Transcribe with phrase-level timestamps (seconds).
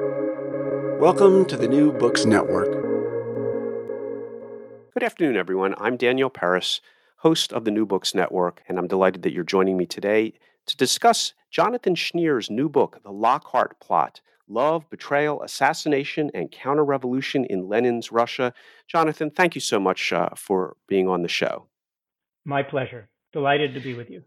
[0.00, 2.72] Welcome to the New Books Network.
[4.92, 5.74] Good afternoon, everyone.
[5.78, 6.80] I'm Daniel Peris,
[7.18, 10.32] host of the New Books Network, and I'm delighted that you're joining me today
[10.66, 17.44] to discuss Jonathan Schneer's new book, The Lockhart Plot Love, Betrayal, Assassination, and Counter Revolution
[17.44, 18.52] in Lenin's Russia.
[18.88, 21.66] Jonathan, thank you so much uh, for being on the show.
[22.44, 23.10] My pleasure.
[23.32, 24.24] Delighted to be with you.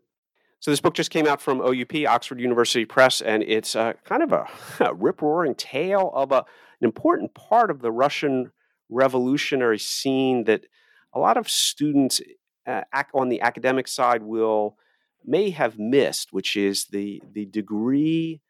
[0.59, 4.23] So this book just came out from OUP, Oxford University Press, and it's uh, kind
[4.23, 4.47] of a,
[4.83, 8.51] a rip-roaring tale of a, an important part of the Russian
[8.89, 10.65] revolutionary scene that
[11.13, 12.21] a lot of students
[12.65, 14.77] uh, on the academic side will
[15.25, 18.41] may have missed, which is the the degree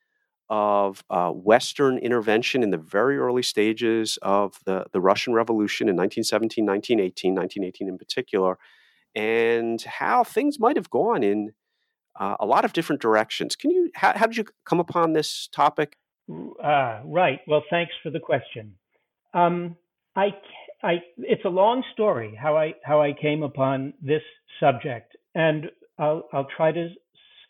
[0.49, 5.95] of uh, Western intervention in the very early stages of the, the Russian Revolution in
[5.95, 8.57] 1917, 1918, 1918 in particular,
[9.13, 11.51] and how things might have gone in
[12.20, 13.55] uh, a lot of different directions.
[13.55, 15.98] Can you, how, how did you come upon this topic?
[16.30, 17.40] Uh, right.
[17.48, 18.76] Well, thanks for the question.
[19.34, 19.77] Um,
[20.16, 20.30] I,
[20.84, 24.21] I, it's a long story how I how I came upon this
[24.60, 26.90] subject, and I'll I'll try to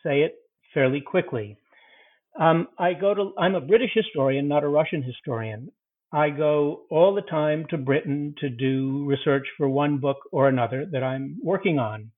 [0.03, 0.35] say it
[0.73, 1.57] fairly quickly.
[2.39, 5.71] Um, I go to I'm a British historian, not a Russian historian.
[6.11, 10.85] I go all the time to Britain to do research for one book or another
[10.91, 12.11] that I'm working on.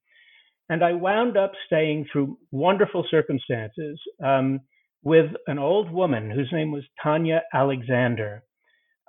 [0.69, 4.59] And I wound up staying through wonderful circumstances um,
[5.03, 8.43] with an old woman whose name was Tanya Alexander.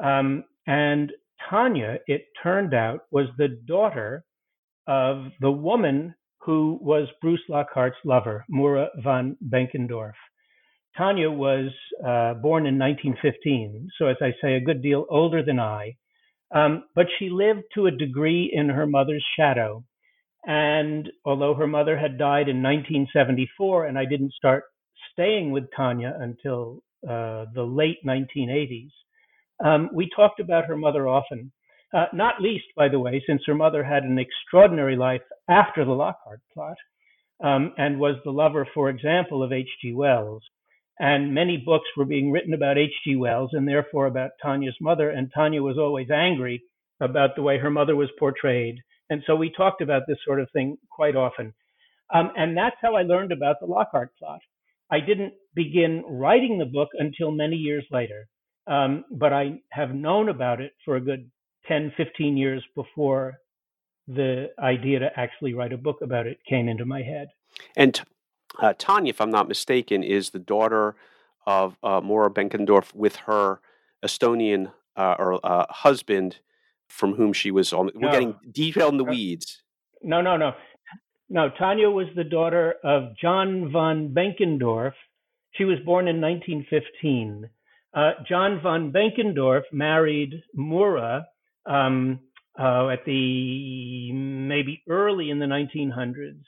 [0.03, 1.13] Um, and
[1.49, 4.25] Tanya, it turned out, was the daughter
[4.87, 10.15] of the woman who was Bruce Lockhart's lover, Mura von Benkendorf.
[10.97, 11.71] Tanya was
[12.05, 15.97] uh, born in 1915, so as I say, a good deal older than I.
[16.53, 19.85] Um, but she lived to a degree in her mother's shadow.
[20.45, 24.65] And although her mother had died in 1974, and I didn't start
[25.13, 28.91] staying with Tanya until uh, the late 1980s,
[29.65, 31.53] um, we talked about her mother often.
[31.93, 35.91] Uh, not least, by the way, since her mother had an extraordinary life after the
[35.91, 36.77] Lockhart plot
[37.43, 39.93] um, and was the lover, for example, of H.G.
[39.93, 40.43] Wells.
[40.99, 43.17] And many books were being written about H.G.
[43.17, 45.11] Wells and therefore about Tanya's mother.
[45.11, 46.63] And Tanya was always angry
[47.01, 48.77] about the way her mother was portrayed.
[49.11, 51.53] And so we talked about this sort of thing quite often.
[52.15, 54.41] Um, and that's how I learned about the Lockhart plot.
[54.91, 58.29] I didn't begin writing the book until many years later,
[58.67, 61.31] um, but I have known about it for a good
[61.69, 63.35] 10, 15 years before
[64.09, 67.29] the idea to actually write a book about it came into my head.
[67.77, 68.01] And
[68.59, 70.97] uh, Tanya, if I'm not mistaken, is the daughter
[71.47, 73.61] of uh, Mura Benkendorf with her
[74.05, 76.39] Estonian uh, or uh, husband,
[76.91, 77.73] from whom she was.
[77.73, 79.63] On, we're getting detailed in the weeds.
[80.03, 80.53] No, no, no,
[81.29, 81.51] no.
[81.59, 84.93] Tanya was the daughter of John von Benkendorf.
[85.53, 87.49] She was born in 1915.
[87.93, 91.27] Uh, John von Benkendorf married Mura
[91.67, 92.21] um,
[92.59, 96.43] uh, at the maybe early in the 1900s.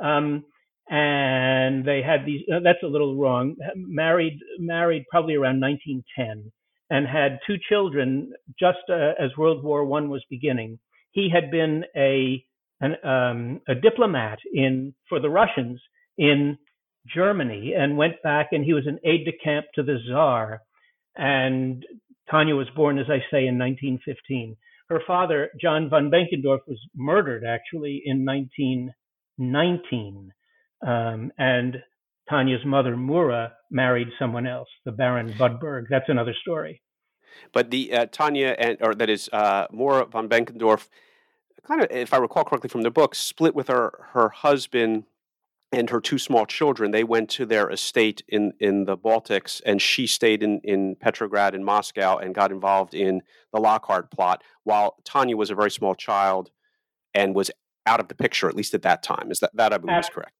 [0.00, 0.44] Um,
[0.90, 6.52] and they had these uh, that's a little wrong married married probably around 1910
[6.94, 10.78] and had two children just uh, as world war one was beginning
[11.10, 12.44] he had been a
[12.80, 15.80] an, um, a diplomat in for the russians
[16.18, 16.56] in
[17.12, 20.60] germany and went back and he was an aide de camp to the czar
[21.16, 21.84] and
[22.30, 24.56] tanya was born as i say in 1915
[24.88, 30.32] her father john von benkendorf was murdered actually in 1919
[30.86, 31.82] um, and
[32.28, 35.84] Tanya's mother, Mura, married someone else, the Baron Budberg.
[35.90, 36.80] That's another story.
[37.52, 40.88] But the uh, Tanya and or that is uh, Mura von Benkendorf,
[41.66, 45.04] kind of, if I recall correctly from the book, split with her her husband
[45.72, 46.90] and her two small children.
[46.90, 51.54] They went to their estate in in the Baltics, and she stayed in in Petrograd
[51.54, 55.94] and Moscow and got involved in the Lockhart plot, while Tanya was a very small
[55.94, 56.50] child
[57.14, 57.50] and was
[57.86, 59.30] out of the picture, at least at that time.
[59.30, 60.32] Is that that I believe is correct?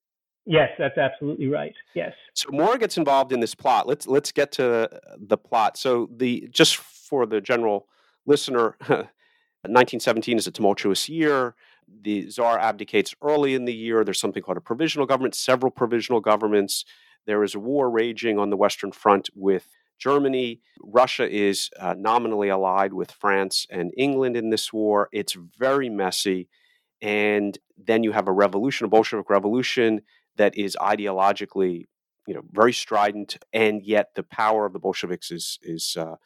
[0.46, 1.74] Yes, that's absolutely right.
[1.94, 2.12] Yes.
[2.34, 3.86] So Mura gets involved in this plot.
[3.86, 5.78] Let's let's get to the plot.
[5.78, 7.86] So the just for the general
[8.26, 11.54] listener, 1917 is a tumultuous year.
[12.02, 14.04] The czar abdicates early in the year.
[14.04, 16.84] There's something called a provisional government, several provisional governments.
[17.26, 19.68] There is a war raging on the Western Front with
[19.98, 20.60] Germany.
[20.82, 25.08] Russia is uh, nominally allied with France and England in this war.
[25.12, 26.48] It's very messy.
[27.00, 30.02] And then you have a revolution, a Bolshevik revolution
[30.36, 31.86] that is ideologically,
[32.26, 36.16] you know, very strident, and yet the power of the Bolsheviks is is uh,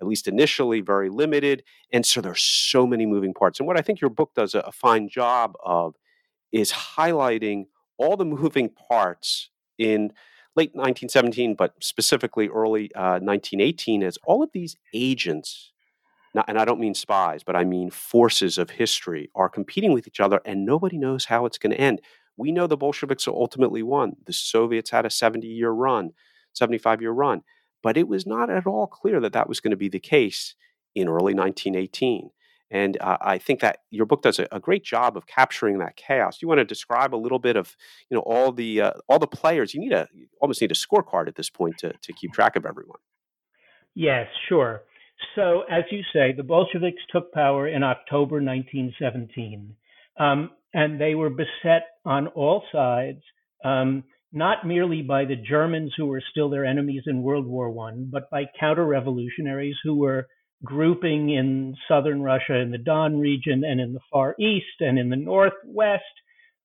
[0.00, 3.58] at least initially very limited, and so there's so many moving parts.
[3.58, 5.94] And what I think your book does a, a fine job of
[6.52, 7.66] is highlighting
[7.98, 10.12] all the moving parts in
[10.54, 15.72] late 1917, but specifically early uh, 1918, is all of these agents,
[16.34, 20.08] not, and I don't mean spies, but I mean forces of history, are competing with
[20.08, 22.00] each other, and nobody knows how it's going to end.
[22.36, 24.16] We know the Bolsheviks ultimately won.
[24.26, 26.12] The Soviets had a 70 year run,
[26.52, 27.42] 75 year run,
[27.82, 30.54] but it was not at all clear that that was going to be the case
[30.94, 32.30] in early 1918.
[32.70, 35.96] And uh, I think that your book does a, a, great job of capturing that
[35.96, 36.42] chaos.
[36.42, 37.76] You want to describe a little bit of,
[38.10, 39.72] you know, all the uh, all the players.
[39.72, 42.56] You need a you almost need a scorecard at this point to to keep track
[42.56, 42.98] of everyone.
[43.94, 44.82] Yes, sure.
[45.34, 49.74] So, as you say, the Bolsheviks took power in October 1917,
[50.18, 53.22] um, and they were beset on all sides,
[53.64, 58.10] um, not merely by the Germans who were still their enemies in World War One,
[58.12, 60.26] but by counter-revolutionaries who were
[60.62, 65.08] grouping in southern Russia, in the Don region, and in the Far East, and in
[65.08, 66.02] the Northwest.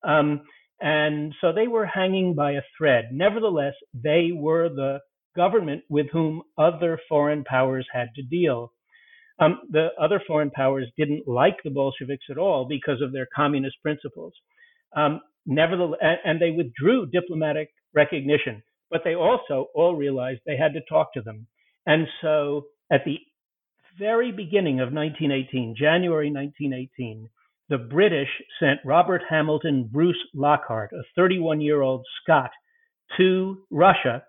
[0.03, 0.41] Um,
[0.81, 3.09] and so they were hanging by a thread.
[3.13, 4.99] Nevertheless, they were the
[5.37, 8.73] government with whom other foreign powers had to deal.
[9.41, 13.75] Um, the other foreign powers didn't like the Bolsheviks at all because of their communist
[13.81, 14.33] principles.
[14.95, 18.61] Um, nevertheless, and, and they withdrew diplomatic recognition,
[18.91, 21.47] but they also all realized they had to talk to them.
[21.87, 23.17] And so at the
[23.97, 27.27] very beginning of 1918, January 1918,
[27.69, 28.29] the British
[28.59, 32.51] sent Robert Hamilton Bruce Lockhart, a 31 year old Scot,
[33.17, 34.23] to Russia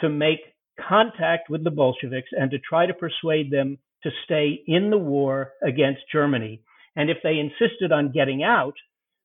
[0.00, 0.40] to make
[0.88, 5.52] contact with the Bolsheviks and to try to persuade them to stay in the war
[5.62, 6.62] against Germany.
[6.96, 8.74] And if they insisted on getting out,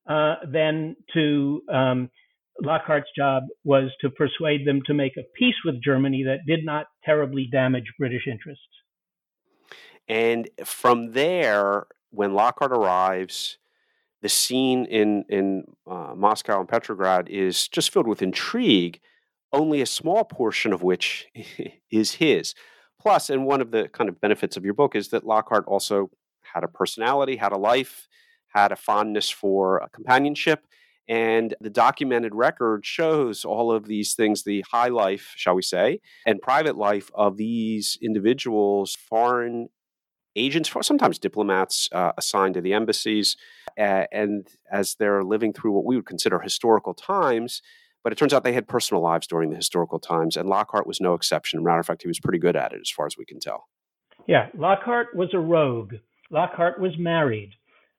[0.08, 2.10] uh, then to um,
[2.62, 6.88] Lockhart's job was to persuade them to make a peace with Germany that did not
[7.04, 8.64] terribly damage British interests.
[10.08, 13.58] And from there, when Lockhart arrives,
[14.22, 19.00] the scene in in uh, Moscow and Petrograd is just filled with intrigue.
[19.52, 21.28] Only a small portion of which
[21.92, 22.56] is his.
[23.04, 26.10] Plus, and one of the kind of benefits of your book is that Lockhart also
[26.54, 28.08] had a personality, had a life,
[28.48, 30.66] had a fondness for companionship.
[31.10, 36.00] And the documented record shows all of these things the high life, shall we say,
[36.26, 39.68] and private life of these individuals, foreign
[40.38, 43.36] agents, sometimes diplomats uh, assigned to the embassies.
[43.78, 47.62] Uh, and as they're living through what we would consider historical times,
[48.04, 51.00] but it turns out they had personal lives during the historical times, and Lockhart was
[51.00, 51.64] no exception.
[51.64, 53.68] Matter of fact, he was pretty good at it, as far as we can tell.
[54.28, 55.96] Yeah, Lockhart was a rogue.
[56.30, 57.52] Lockhart was married,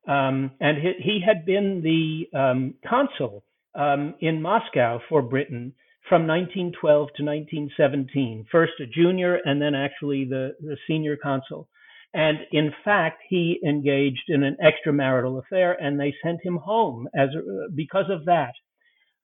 [0.08, 5.72] um, and he, he, had been the um, consul um, in Moscow for Britain
[6.08, 8.46] from 1912 to 1917.
[8.50, 11.68] First a junior, and then actually the, the senior consul.
[12.12, 17.30] And in fact, he engaged in an extramarital affair, and they sent him home as
[17.74, 18.52] because of that.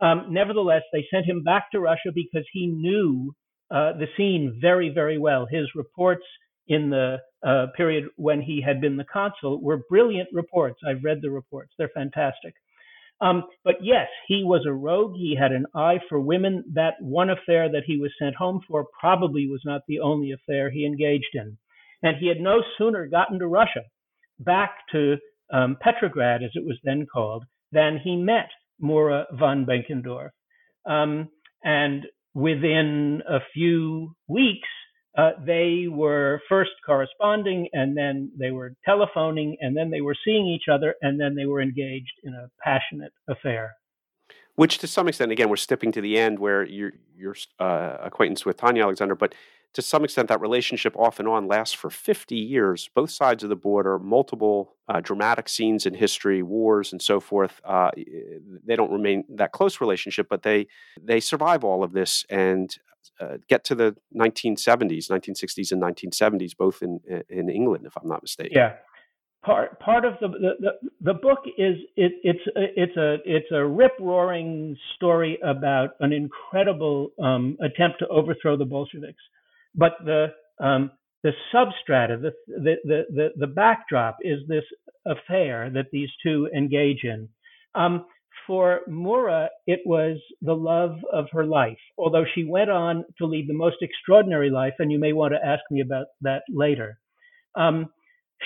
[0.00, 3.34] Um, nevertheless, they sent him back to Russia because he knew
[3.70, 5.46] uh, the scene very, very well.
[5.50, 6.24] His reports
[6.68, 10.80] in the uh, period when he had been the consul were brilliant reports.
[10.86, 12.54] I've read the reports; they're fantastic.
[13.20, 15.14] Um, but yes, he was a rogue.
[15.14, 16.64] He had an eye for women.
[16.72, 20.70] That one affair that he was sent home for probably was not the only affair
[20.70, 21.58] he engaged in.
[22.02, 23.82] And he had no sooner gotten to Russia,
[24.38, 25.16] back to
[25.52, 28.48] um, Petrograd, as it was then called, than he met
[28.80, 30.30] Mura von Benkendorf.
[30.86, 31.28] Um,
[31.62, 34.68] and within a few weeks,
[35.18, 40.46] uh, they were first corresponding and then they were telephoning and then they were seeing
[40.46, 43.74] each other and then they were engaged in a passionate affair.
[44.54, 48.44] Which, to some extent, again, we're stepping to the end where your your uh, acquaintance
[48.44, 49.34] with Tanya Alexander, but
[49.74, 53.50] to some extent, that relationship off and on lasts for 50 years, both sides of
[53.50, 57.60] the border, multiple uh, dramatic scenes in history, wars, and so forth.
[57.64, 57.90] Uh,
[58.66, 60.66] they don't remain that close relationship, but they
[61.00, 62.76] they survive all of this and
[63.20, 68.22] uh, get to the 1970s, 1960s, and 1970s, both in in England, if I'm not
[68.22, 68.52] mistaken.
[68.54, 68.74] Yeah.
[69.44, 73.92] Part part of the the, the, book is it, it's it's a it's a rip
[73.98, 79.22] roaring story about an incredible um, attempt to overthrow the Bolsheviks
[79.74, 80.28] but the
[80.62, 80.90] um,
[81.22, 84.64] the substrata, the, the, the, the, backdrop is this
[85.06, 87.28] affair that these two engage in.
[87.74, 88.06] Um,
[88.46, 93.48] for Mura, it was the love of her life, although she went on to lead
[93.48, 96.98] the most extraordinary life, and you may want to ask me about that later.
[97.54, 97.90] Um,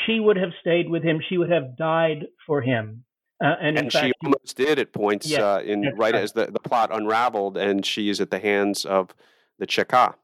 [0.05, 3.05] she would have stayed with him, she would have died for him.
[3.43, 6.33] Uh, and, and fact, she almost did at points yes, uh, in right, right, as
[6.33, 9.15] the, the plot unraveled, and she is at the hands of
[9.59, 10.15] the Cheka.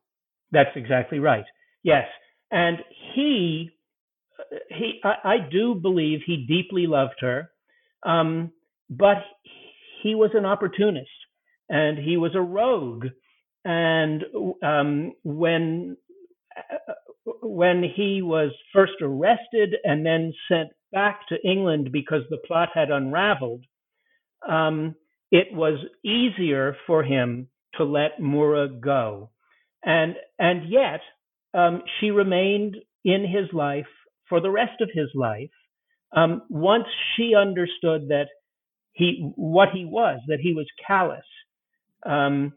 [0.52, 1.45] That's exactly right.
[1.83, 2.07] Yes,
[2.50, 2.78] and
[3.14, 3.71] he
[4.71, 7.50] he I, I do believe he deeply loved her,
[8.04, 8.52] um,
[8.90, 9.19] but
[10.02, 11.11] he was an opportunist
[11.69, 13.07] and he was a rogue.
[13.64, 14.25] and
[14.62, 15.97] um, when
[17.42, 22.90] when he was first arrested and then sent back to England because the plot had
[22.90, 23.64] unraveled,
[24.49, 24.95] um,
[25.30, 29.30] it was easier for him to let Mura go,
[29.84, 31.00] and and yet
[31.54, 33.87] um, she remained in his life
[34.28, 35.50] for the rest of his life.
[36.12, 38.26] Um, once she understood that
[38.92, 41.25] he what he was, that he was callous.
[42.04, 42.52] Um,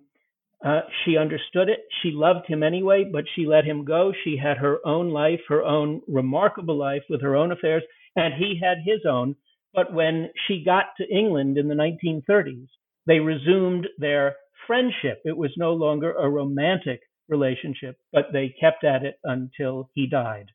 [0.65, 1.79] uh, she understood it.
[2.01, 4.13] She loved him anyway, but she let him go.
[4.23, 7.83] She had her own life, her own remarkable life with her own affairs,
[8.15, 9.35] and he had his own.
[9.73, 12.67] But when she got to England in the 1930s,
[13.05, 15.21] they resumed their friendship.
[15.25, 20.51] It was no longer a romantic relationship, but they kept at it until he died.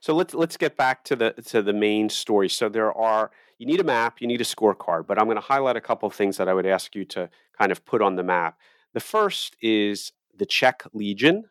[0.00, 2.48] So let's let's get back to the to the main story.
[2.48, 5.40] So there are you need a map, you need a scorecard, but I'm going to
[5.40, 8.16] highlight a couple of things that I would ask you to kind of put on
[8.16, 8.58] the map.
[8.94, 11.44] The first is the Czech Legion,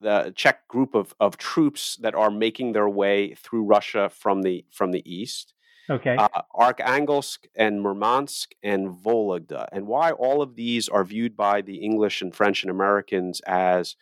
[0.00, 4.64] the Czech group of, of troops that are making their way through Russia from the
[4.70, 5.54] from the east.
[5.90, 6.16] Okay.
[6.16, 11.76] Uh, Arkhangelsk and Murmansk and Vologda, and why all of these are viewed by the
[11.76, 13.96] English and French and Americans as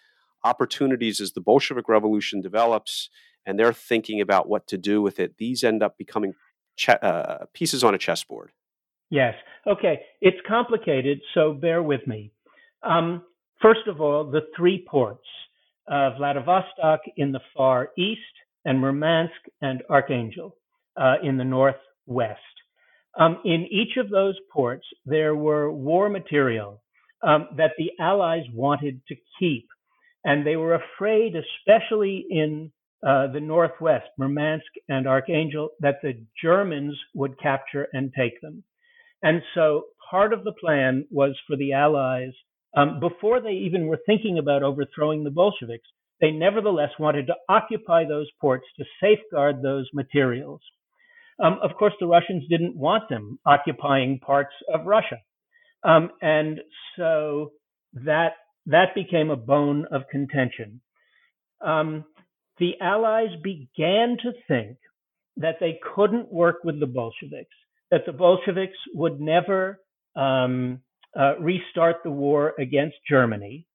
[0.44, 3.10] opportunities as the Bolshevik Revolution develops
[3.46, 5.36] and they're thinking about what to do with it.
[5.38, 6.34] These end up becoming
[6.88, 8.52] uh, pieces on a chessboard.
[9.10, 9.34] Yes.
[9.66, 10.00] Okay.
[10.20, 12.32] It's complicated, so bear with me.
[12.82, 13.22] Um,
[13.60, 15.26] first of all, the three ports
[15.90, 18.20] uh, Vladivostok in the far east,
[18.64, 20.56] and Murmansk and Archangel
[20.96, 22.40] uh, in the northwest.
[23.18, 26.82] Um, in each of those ports, there were war material
[27.22, 29.66] um, that the Allies wanted to keep.
[30.24, 32.72] And they were afraid, especially in
[33.06, 38.62] uh, the Northwest, Murmansk and Archangel, that the Germans would capture and take them.
[39.22, 42.32] And so part of the plan was for the Allies,
[42.76, 45.88] um, before they even were thinking about overthrowing the Bolsheviks,
[46.20, 50.60] they nevertheless wanted to occupy those ports to safeguard those materials.
[51.42, 55.18] Um, of course, the Russians didn't want them occupying parts of Russia.
[55.82, 56.60] Um, and
[56.96, 57.52] so
[57.94, 58.34] that,
[58.66, 60.80] that became a bone of contention.
[61.60, 62.04] Um,
[62.58, 64.76] the Allies began to think
[65.36, 67.56] that they couldn't work with the Bolsheviks,
[67.90, 69.80] that the Bolsheviks would never
[70.14, 70.80] um,
[71.18, 73.66] uh, restart the war against Germany.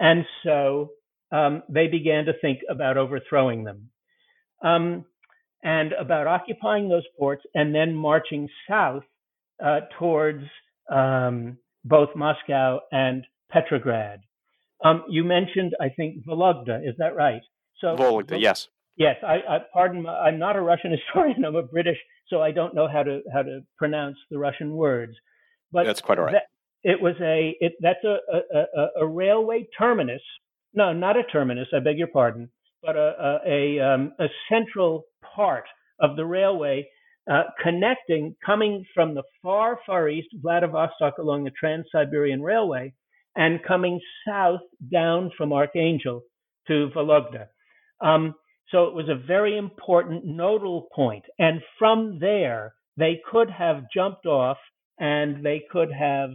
[0.00, 0.90] And so
[1.30, 3.90] um, they began to think about overthrowing them
[4.62, 5.04] um,
[5.62, 9.04] and about occupying those ports and then marching south
[9.64, 10.42] uh, towards
[10.90, 14.20] um, both Moscow and Petrograd.
[14.84, 16.86] Um, you mentioned, I think, Vologda.
[16.86, 17.42] Is that right?
[17.80, 18.68] So Vologda, yes.
[18.96, 20.02] Yes, I, I pardon.
[20.02, 21.44] My, I'm not a Russian historian.
[21.44, 25.14] I'm a British, so I don't know how to how to pronounce the Russian words.
[25.72, 26.32] But that's quite all right.
[26.32, 26.48] That,
[26.84, 28.16] it was a it, that's a,
[28.54, 30.20] a, a, railway terminus.
[30.74, 31.68] No, not a terminus.
[31.74, 32.50] I beg your pardon,
[32.82, 35.64] but a a, a, um, a central part
[36.00, 36.88] of the railway
[37.30, 42.92] uh, connecting, coming from the far far east, Vladivostok along the Trans-Siberian Railway,
[43.36, 44.60] and coming south
[44.90, 46.22] down from Archangel
[46.66, 47.46] to Vologda.
[48.00, 48.34] Um,
[48.70, 51.24] so it was a very important nodal point.
[51.38, 54.58] And from there, they could have jumped off
[54.98, 56.30] and they could have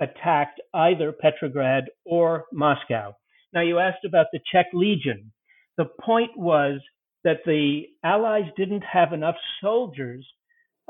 [0.00, 3.14] attacked either Petrograd or Moscow.
[3.52, 5.32] Now, you asked about the Czech Legion.
[5.80, 6.78] The point was
[7.24, 10.26] that the Allies didn't have enough soldiers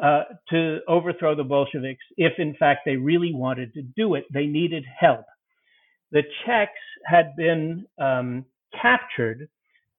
[0.02, 4.24] uh, to overthrow the Bolsheviks if, in fact, they really wanted to do it.
[4.34, 5.26] They needed help.
[6.10, 6.72] The Czechs
[7.06, 8.44] had been um,
[8.82, 9.48] captured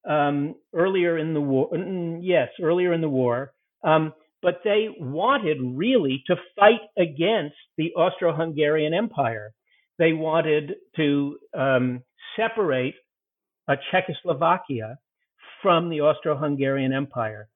[0.03, 1.69] um, earlier in the war.
[1.71, 3.53] Mm, yes, earlier in the war.
[3.85, 9.53] Um, but they wanted really to fight against the Austro-Hungarian Empire.
[9.99, 12.03] They wanted to um,
[12.35, 12.95] separate
[13.91, 14.97] Czechoslovakia
[15.61, 17.47] from the Austro-Hungarian Empire.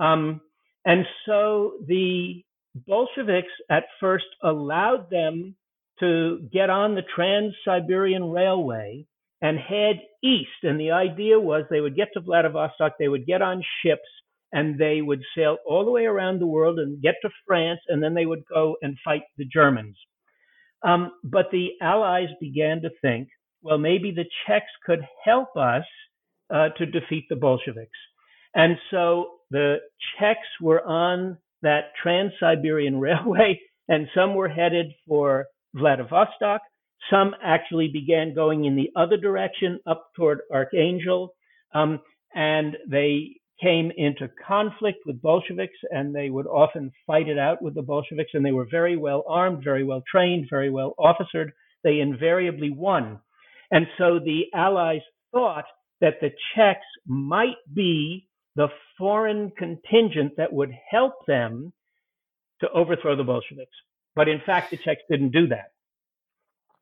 [0.00, 0.40] Um,
[0.84, 2.44] and so the
[2.86, 5.56] Bolsheviks at first allowed them
[6.00, 9.06] to get on the Trans-Siberian Railway
[9.42, 10.62] and head east.
[10.62, 14.08] And the idea was they would get to Vladivostok, they would get on ships,
[14.52, 18.02] and they would sail all the way around the world and get to France, and
[18.02, 19.96] then they would go and fight the Germans.
[20.82, 23.28] Um, but the Allies began to think,
[23.62, 25.84] well, maybe the Czechs could help us
[26.50, 27.98] uh, to defeat the Bolsheviks.
[28.54, 29.76] And so the
[30.18, 36.60] Czechs were on that Trans Siberian Railway, and some were headed for Vladivostok,
[37.10, 41.34] some actually began going in the other direction, up toward Archangel,
[41.74, 42.00] um,
[42.34, 47.74] and they came into conflict with Bolsheviks, and they would often fight it out with
[47.74, 48.30] the Bolsheviks.
[48.34, 51.52] And they were very well armed, very well trained, very well officered,
[51.84, 53.20] they invariably won.
[53.70, 55.64] And so the Allies thought
[56.00, 61.72] that the Czechs might be the foreign contingent that would help them
[62.60, 63.76] to overthrow the Bolsheviks.
[64.16, 65.72] But in fact, the Czechs didn't do that.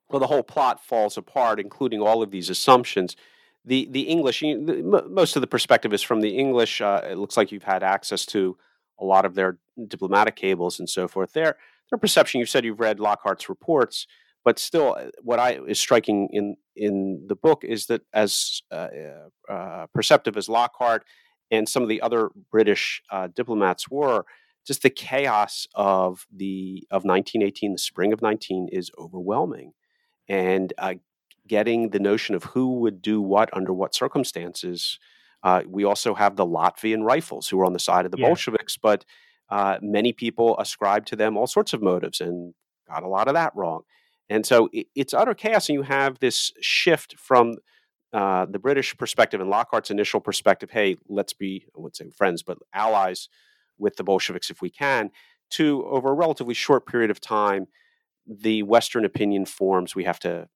[0.09, 3.17] Well, the whole plot falls apart, including all of these assumptions.
[3.65, 6.81] The the English, most of the perspective is from the English.
[6.81, 8.57] Uh, it looks like you've had access to
[8.99, 11.33] a lot of their diplomatic cables and so forth.
[11.33, 11.57] Their
[11.91, 12.39] their perception.
[12.39, 14.07] You said you've read Lockhart's reports,
[14.47, 18.89] but still, uh, what I is striking in in the book is that as uh,
[19.51, 21.05] uh, perceptive as Lockhart
[21.51, 24.25] and some of the other British uh, diplomats were,
[24.65, 29.73] just the chaos of the of 1918, the spring of 19, is overwhelming,
[30.29, 30.95] and uh,
[31.49, 35.01] getting the notion of who would do what under what circumstances.
[35.43, 38.29] Uh, we also have the Latvian rifles who were on the side of the yeah.
[38.29, 39.05] Bolsheviks, but
[39.51, 42.55] uh, many people ascribe to them all sorts of motives and
[42.89, 43.83] got a lot of that wrong.
[44.29, 47.57] And so it, it's utter chaos, and you have this shift from
[48.13, 52.43] uh, the British perspective and Lockhart's initial perspective, hey, let's be, I wouldn't say friends,
[52.43, 53.29] but allies
[53.79, 55.11] with the Bolsheviks if we can,
[55.51, 57.67] to over a relatively short period of time,
[58.27, 60.49] the Western opinion forms we have to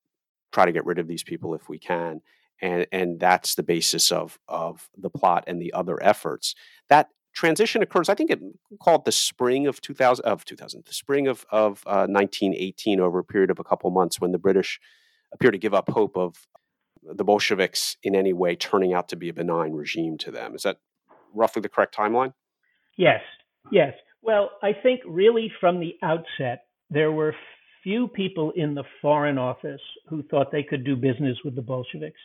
[0.53, 2.21] try to get rid of these people if we can.
[2.63, 6.55] And, and that's the basis of, of the plot and the other efforts.
[6.89, 8.41] That transition occurs, I think it
[8.81, 13.25] called the spring of 2000, of 2000, the spring of, of uh, 1918 over a
[13.25, 14.81] period of a couple months when the British
[15.33, 16.47] appear to give up hope of
[17.03, 20.55] the Bolsheviks in any way turning out to be a benign regime to them.
[20.55, 20.79] Is that
[21.33, 22.35] roughly the correct timeline?
[22.97, 23.21] Yes,
[23.73, 23.95] yes.
[24.23, 27.35] Well, I think really from the outset, there were
[27.83, 32.21] few people in the Foreign Office who thought they could do business with the Bolsheviks.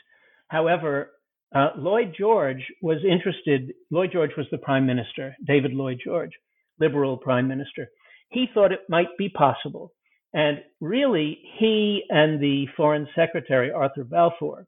[0.50, 1.12] However,
[1.53, 3.73] uh, Lloyd George was interested.
[3.91, 6.31] Lloyd George was the prime minister, David Lloyd George,
[6.79, 7.87] liberal prime minister.
[8.29, 9.93] He thought it might be possible
[10.35, 14.67] and really, he and the Foreign Secretary, Arthur Balfour,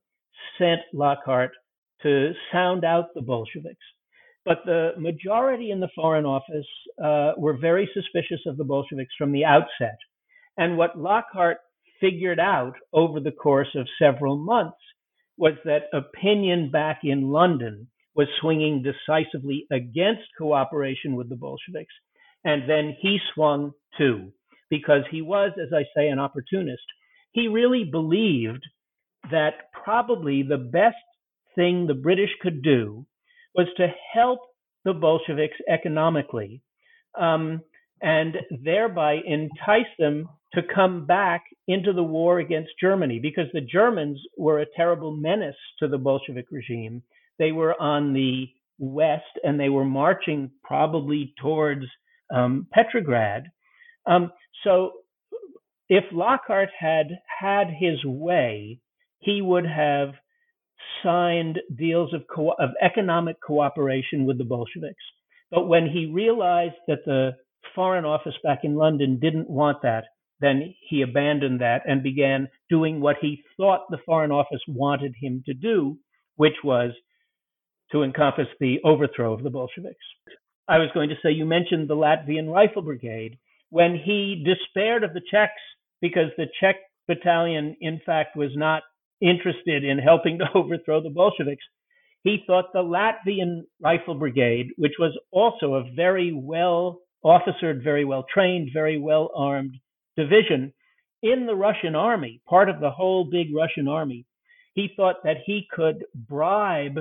[0.57, 1.51] sent Lockhart
[2.03, 3.84] to sound out the Bolsheviks.
[4.46, 6.65] But the majority in the Foreign Office
[7.03, 9.98] uh, were very suspicious of the Bolsheviks from the outset.
[10.55, 11.57] And what Lockhart
[12.00, 14.77] figured out over the course of several months
[15.38, 21.94] was that opinion back in London was swinging decisively against cooperation with the Bolsheviks.
[22.44, 24.32] And then he swung too
[24.70, 26.84] because he was, as I say, an opportunist.
[27.32, 28.64] He really believed
[29.32, 30.96] that probably the best
[31.56, 33.06] thing the British could do
[33.56, 34.40] was to help
[34.86, 36.62] the Bolsheviks economically
[37.20, 37.62] um,
[38.01, 44.20] and thereby entice them to come back into the war against Germany because the Germans
[44.38, 47.01] were a terrible menace to the Bolshevik regime.
[47.38, 48.48] They were on the
[48.79, 51.86] west and they were marching probably towards
[52.33, 53.46] um, Petrograd.
[54.05, 54.31] Um,
[54.64, 54.92] so
[55.90, 57.07] if Lockhart had
[57.40, 58.79] had his way,
[59.20, 60.10] he would have
[61.03, 65.03] signed deals of, co- of economic cooperation with the Bolsheviks.
[65.51, 67.31] But when he realized that the
[67.75, 70.05] Foreign Office back in London didn't want that,
[70.39, 75.43] then he abandoned that and began doing what he thought the Foreign Office wanted him
[75.46, 75.98] to do,
[76.35, 76.91] which was
[77.91, 80.05] to encompass the overthrow of the Bolsheviks.
[80.67, 83.37] I was going to say, you mentioned the Latvian Rifle Brigade
[83.70, 85.51] when he despaired of the Czechs
[86.01, 86.75] because the Czech
[87.07, 88.83] battalion, in fact, was not
[89.22, 91.63] interested in helping to overthrow the Bolsheviks,
[92.24, 98.25] he thought the Latvian Rifle Brigade, which was also a very well officered, very well
[98.34, 99.75] trained, very well armed
[100.16, 100.74] division
[101.24, 104.25] in the Russian army, part of the whole big Russian army,
[104.74, 107.00] he thought that he could bribe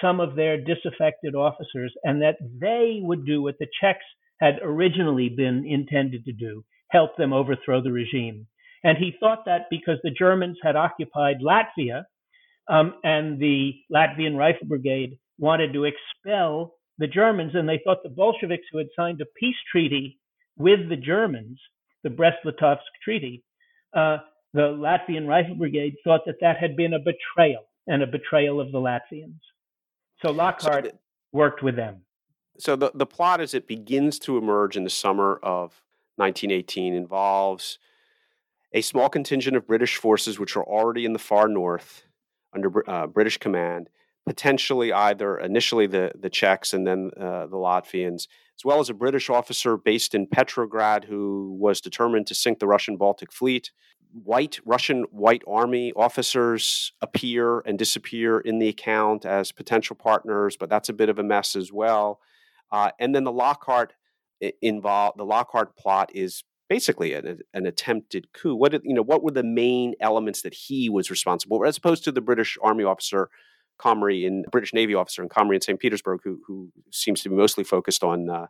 [0.00, 4.04] some of their disaffected officers and that they would do what the Czechs
[4.40, 8.46] had originally been intended to do, help them overthrow the regime.
[8.84, 12.04] And he thought that because the Germans had occupied Latvia
[12.68, 18.08] um, and the Latvian Rifle Brigade wanted to expel the Germans, and they thought the
[18.08, 20.18] Bolsheviks, who had signed a peace treaty
[20.56, 21.60] with the Germans,
[22.02, 23.44] the Brest-Litovsk Treaty,
[23.94, 24.18] uh,
[24.54, 28.72] the Latvian Rifle Brigade thought that that had been a betrayal and a betrayal of
[28.72, 29.40] the Latvians.
[30.22, 30.98] So Lockhart so the,
[31.32, 32.02] worked with them
[32.58, 35.80] so the, the plot as it begins to emerge in the summer of
[36.16, 37.78] 1918 involves
[38.72, 42.02] a small contingent of British forces which are already in the far north
[42.52, 43.88] under uh, British command,
[44.28, 48.94] potentially either initially the, the Czechs and then uh, the Latvians, as well as a
[48.94, 53.72] British officer based in Petrograd who was determined to sink the Russian Baltic fleet.
[54.12, 60.68] White Russian White Army officers appear and disappear in the account as potential partners, but
[60.68, 62.20] that's a bit of a mess as well.
[62.70, 63.94] Uh, and then the Lockhart
[64.60, 68.54] involved, the Lockhart plot is basically an, an attempted coup.
[68.54, 69.02] What you know?
[69.02, 72.58] What were the main elements that he was responsible, for, as opposed to the British
[72.62, 73.30] Army officer
[73.78, 75.78] Comrie in British Navy officer in Comrie in St.
[75.78, 78.46] Petersburg, who who seems to be mostly focused on uh,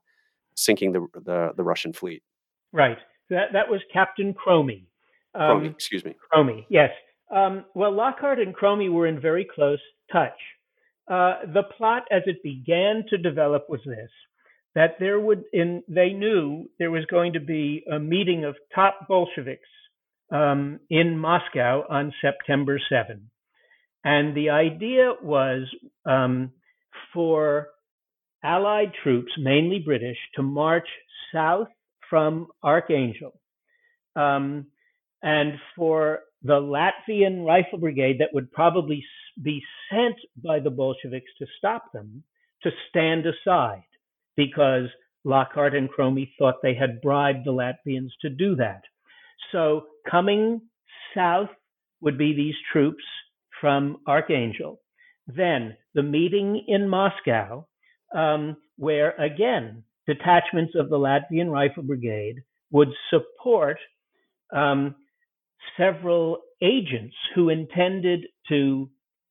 [0.55, 2.23] sinking the, the, the Russian fleet.
[2.73, 2.99] Right.
[3.31, 4.87] That that was Captain Cromie.
[5.35, 6.15] Um, Cromie, excuse me.
[6.33, 6.91] Cromie, yes.
[7.31, 10.39] Um, well, Lockhart and Cromie were in very close touch.
[11.11, 14.11] Uh, the plot, as it began to develop, was this:
[14.75, 19.07] that there would, in they knew there was going to be a meeting of top
[19.09, 19.69] Bolsheviks
[20.31, 23.31] um, in Moscow on September 7.
[24.05, 25.63] And the idea was
[26.07, 26.53] um,
[27.13, 27.69] for
[28.43, 30.89] Allied troops, mainly British, to march
[31.33, 31.69] south
[32.09, 33.39] from Archangel,
[34.17, 34.67] um,
[35.23, 39.05] and for the Latvian Rifle Brigade that would probably
[39.43, 42.23] be sent by the Bolsheviks to stop them
[42.63, 43.83] to stand aside
[44.37, 44.89] because
[45.25, 48.83] Lockhart and Cromie thought they had bribed the Latvians to do that.
[49.53, 50.61] So coming
[51.15, 51.51] south
[52.01, 53.03] would be these troops
[53.61, 54.81] from Archangel.
[55.27, 57.67] Then the meeting in Moscow,
[58.15, 62.37] um, where again, detachments of the Latvian Rifle Brigade
[62.71, 63.79] would support
[64.55, 64.95] um,
[65.77, 68.89] several agents who intended to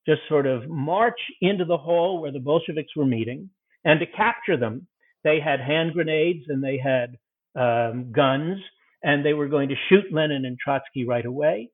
[0.08, 3.50] just sort of march into the hall where the Bolsheviks were meeting
[3.84, 4.88] and to capture them.
[5.24, 7.18] They had hand grenades and they had
[7.56, 8.60] um, guns,
[9.04, 11.70] and they were going to shoot Lenin and Trotsky right away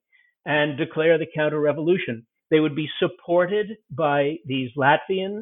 [0.46, 2.26] and declare the counter revolution.
[2.54, 5.42] They would be supported by these Latvians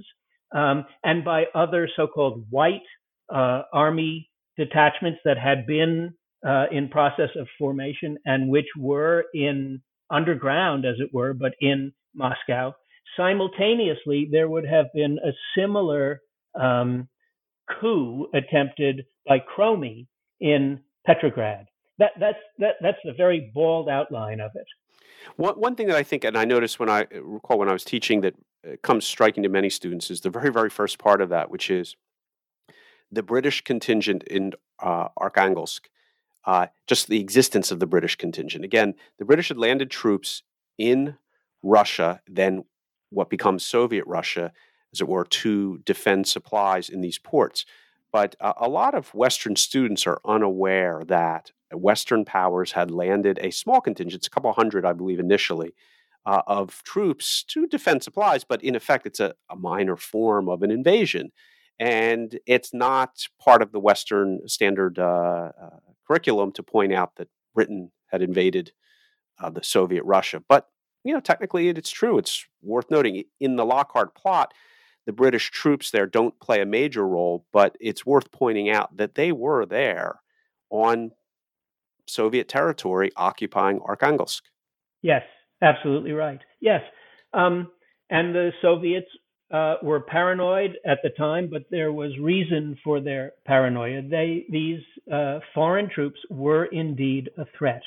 [0.56, 2.88] um, and by other so-called white
[3.30, 6.14] uh, army detachments that had been
[6.48, 11.92] uh, in process of formation and which were in underground, as it were, but in
[12.16, 12.74] Moscow.
[13.18, 16.22] Simultaneously, there would have been a similar
[16.58, 17.10] um,
[17.82, 20.08] coup attempted by Cromie
[20.40, 21.66] in Petrograd.
[22.00, 24.66] That, that's that, that's the very bald outline of it.
[25.36, 27.84] One, one thing that I think, and I noticed when I recall when I was
[27.84, 31.30] teaching that uh, comes striking to many students is the very, very first part of
[31.30, 31.96] that, which is
[33.12, 35.82] the British contingent in uh, Arkhangelsk,
[36.46, 38.64] uh, just the existence of the British contingent.
[38.64, 40.44] Again, the British had landed troops
[40.78, 41.18] in
[41.62, 42.64] Russia, then
[43.10, 44.54] what becomes Soviet Russia,
[44.94, 47.66] as it were, to defend supplies in these ports.
[48.12, 53.52] But uh, a lot of Western students are unaware that Western powers had landed a
[53.52, 55.74] small contingent, a couple hundred, I believe, initially,
[56.26, 60.62] uh, of troops to defend supplies, but in effect, it's a, a, minor form of
[60.62, 61.32] an invasion.
[61.80, 65.70] And it's not part of the Western standard uh, uh,
[66.06, 68.72] curriculum to point out that Britain had invaded
[69.40, 70.44] uh, the Soviet Russia.
[70.48, 70.68] But,
[71.04, 72.20] you know, technically it's true.
[72.20, 73.24] It's worth noting.
[73.40, 74.54] In the Lockhart plot,
[75.08, 79.16] the British troops there don't play a major role, but it's worth pointing out that
[79.16, 80.22] they were there
[80.70, 81.12] on
[82.12, 84.42] Soviet territory occupying Arkhangelsk.
[85.02, 85.24] Yes,
[85.62, 86.40] absolutely right.
[86.60, 86.82] Yes.
[87.34, 87.72] Um,
[88.10, 89.08] and the Soviets
[89.52, 94.02] uh, were paranoid at the time, but there was reason for their paranoia.
[94.02, 97.82] They, these uh, foreign troops were indeed a threat.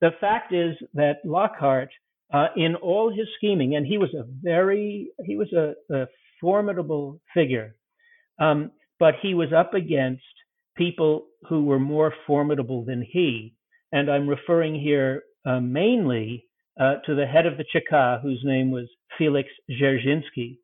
[0.00, 1.90] The fact is that Lockhart,
[2.32, 6.06] uh, in all his scheming, and he was a very, he was a, a
[6.40, 7.74] formidable figure,
[8.38, 10.22] um, but he was up against
[10.76, 13.54] people who were more formidable than he.
[13.92, 16.44] And I'm referring here uh, mainly
[16.80, 20.58] uh, to the head of the Cheka, whose name was Felix Dzerzhinsky.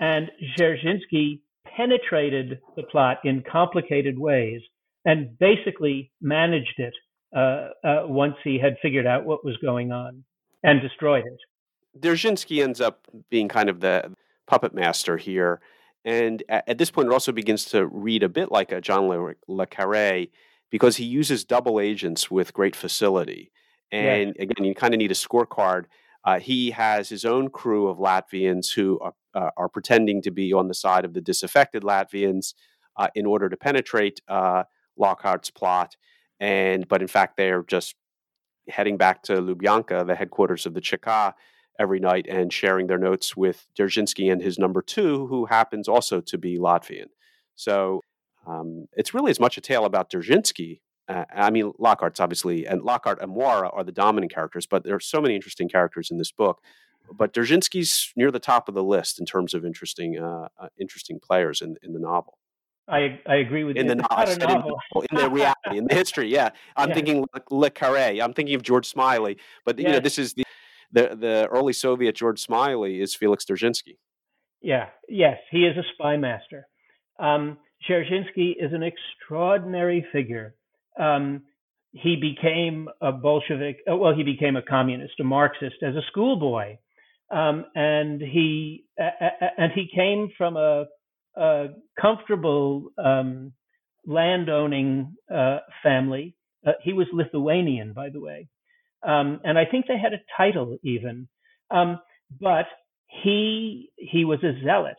[0.00, 1.40] And Dzerzhinsky
[1.76, 4.60] penetrated the plot in complicated ways
[5.04, 6.94] and basically managed it
[7.36, 10.24] uh, uh, once he had figured out what was going on
[10.62, 12.00] and destroyed it.
[12.00, 14.12] Dzerzhinsky ends up being kind of the
[14.46, 15.60] puppet master here.
[16.04, 19.08] And at, at this point, it also begins to read a bit like a John
[19.08, 20.26] Le, Le Carre
[20.70, 23.52] because he uses double agents with great facility.
[23.92, 24.42] And yeah.
[24.42, 25.84] again, you kind of need a scorecard.
[26.24, 30.52] Uh, he has his own crew of Latvians who are, uh, are, pretending to be
[30.52, 32.54] on the side of the disaffected Latvians
[32.96, 34.64] uh, in order to penetrate uh,
[34.98, 35.96] Lockhart's plot.
[36.40, 37.94] And but in fact, they're just
[38.68, 41.34] heading back to Lubyanka, the headquarters of the Cheka,
[41.78, 46.20] every night and sharing their notes with Dzerzhinsky and his number two, who happens also
[46.22, 47.08] to be Latvian.
[47.54, 48.02] So
[48.46, 50.80] um, it's really as much a tale about Dzerzhinsky.
[51.08, 54.94] Uh, I mean, Lockhart's obviously, and Lockhart and Mura are the dominant characters, but there
[54.94, 56.60] are so many interesting characters in this book.
[57.12, 61.20] But Dzerzhinsky's near the top of the list in terms of interesting, uh, uh, interesting
[61.20, 62.38] players in, in the novel.
[62.88, 63.82] I, I agree with you.
[63.82, 63.94] in you.
[63.94, 64.80] The novel,
[65.10, 66.28] in, the reality, in the history.
[66.28, 66.94] Yeah, I'm yeah.
[66.94, 68.20] thinking Le, Le Carre.
[68.20, 69.38] I'm thinking of George Smiley.
[69.64, 70.44] But you know, this is the
[70.92, 73.96] the the early Soviet George Smiley is Felix Dzerzhinsky.
[74.62, 74.86] Yeah.
[75.08, 76.68] Yes, he is a spy master.
[77.18, 80.54] Um, Dzerzhinsky is an extraordinary figure.
[80.98, 81.42] Um,
[81.92, 83.78] he became a Bolshevik.
[83.90, 86.76] Uh, well, he became a communist, a Marxist as a schoolboy,
[87.30, 90.86] um, and he and he came from a,
[91.36, 91.68] a
[92.00, 93.52] comfortable um,
[94.06, 96.34] landowning uh, family.
[96.66, 98.48] Uh, he was Lithuanian, by the way,
[99.02, 101.28] um, and I think they had a title even.
[101.70, 101.98] Um,
[102.40, 102.66] but
[103.22, 104.96] he he was a zealot,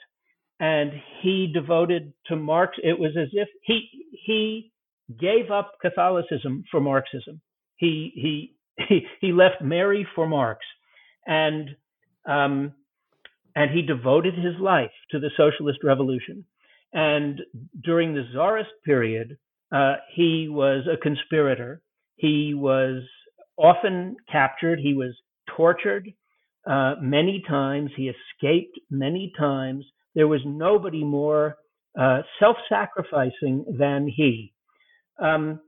[0.60, 0.92] and
[1.22, 2.78] he devoted to Marx.
[2.84, 3.90] It was as if he
[4.26, 4.72] he
[5.20, 7.42] gave up Catholicism for Marxism.
[7.78, 8.56] He he
[8.88, 10.60] he, he left Mary for Marx,
[11.26, 11.70] and
[12.26, 12.74] um,
[13.56, 16.46] and he devoted his life to the socialist revolution.
[16.94, 17.42] And
[17.84, 19.38] during the czarist period,
[19.72, 21.82] uh, he was a conspirator.
[22.16, 23.04] He was
[23.58, 24.80] often captured.
[24.80, 25.14] He was
[25.56, 26.08] tortured
[26.70, 27.92] uh, many times.
[27.96, 29.86] He escaped many times.
[30.18, 31.58] There was nobody more
[31.98, 34.52] uh, self-sacrificing than he.
[35.22, 35.60] Um,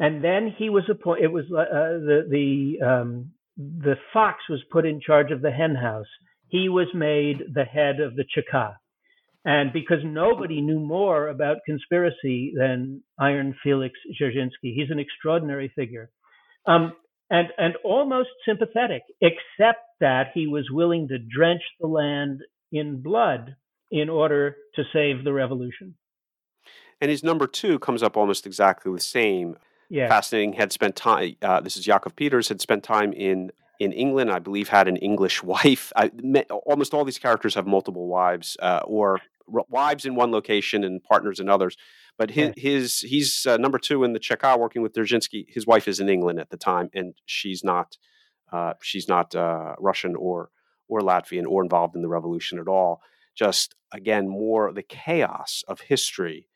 [0.00, 1.26] and then he was appointed.
[1.26, 5.76] It was uh, the the um, the fox was put in charge of the hen
[5.76, 6.08] house.
[6.48, 8.74] He was made the head of the Cheka.
[9.44, 16.10] And because nobody knew more about conspiracy than Iron Felix Dzerzhinsky, he's an extraordinary figure.
[16.66, 16.94] Um,
[17.30, 22.40] and, and almost sympathetic, except that he was willing to drench the land
[22.72, 23.54] in blood
[23.94, 25.94] in order to save the revolution.
[27.00, 29.56] And his number two comes up almost exactly the same.
[29.88, 30.08] Yeah.
[30.08, 30.54] Fascinating.
[30.54, 31.36] Had spent time.
[31.40, 32.48] Uh, this is Yakov Peters.
[32.48, 34.32] Had spent time in in England.
[34.32, 35.92] I believe had an English wife.
[35.94, 40.82] I, met, almost all these characters have multiple wives uh, or wives in one location
[40.82, 41.76] and partners in others.
[42.18, 42.70] But his, yeah.
[42.70, 45.46] his he's uh, number two in the Cheka working with Dzerzhinsky.
[45.48, 47.96] His wife is in England at the time, and she's not
[48.52, 50.50] uh, she's not uh, Russian or
[50.88, 53.00] or Latvian or involved in the revolution at all.
[53.34, 56.48] Just again, more the chaos of history.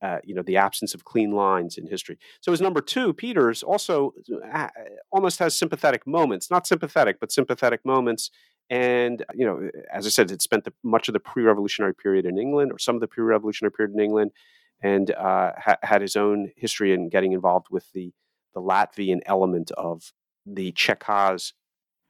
[0.00, 2.16] Uh, you know the absence of clean lines in history.
[2.40, 4.14] So his number two, Peters, also
[4.54, 4.68] uh,
[5.10, 8.30] almost has sympathetic moments, not sympathetic, but sympathetic moments
[8.68, 12.26] and, you know, as I said, it spent the, much of the pre revolutionary period
[12.26, 14.32] in England or some of the pre revolutionary period in England
[14.82, 18.12] and uh, ha- had his own history in getting involved with the,
[18.54, 20.12] the Latvian element of
[20.44, 21.52] the Cheka's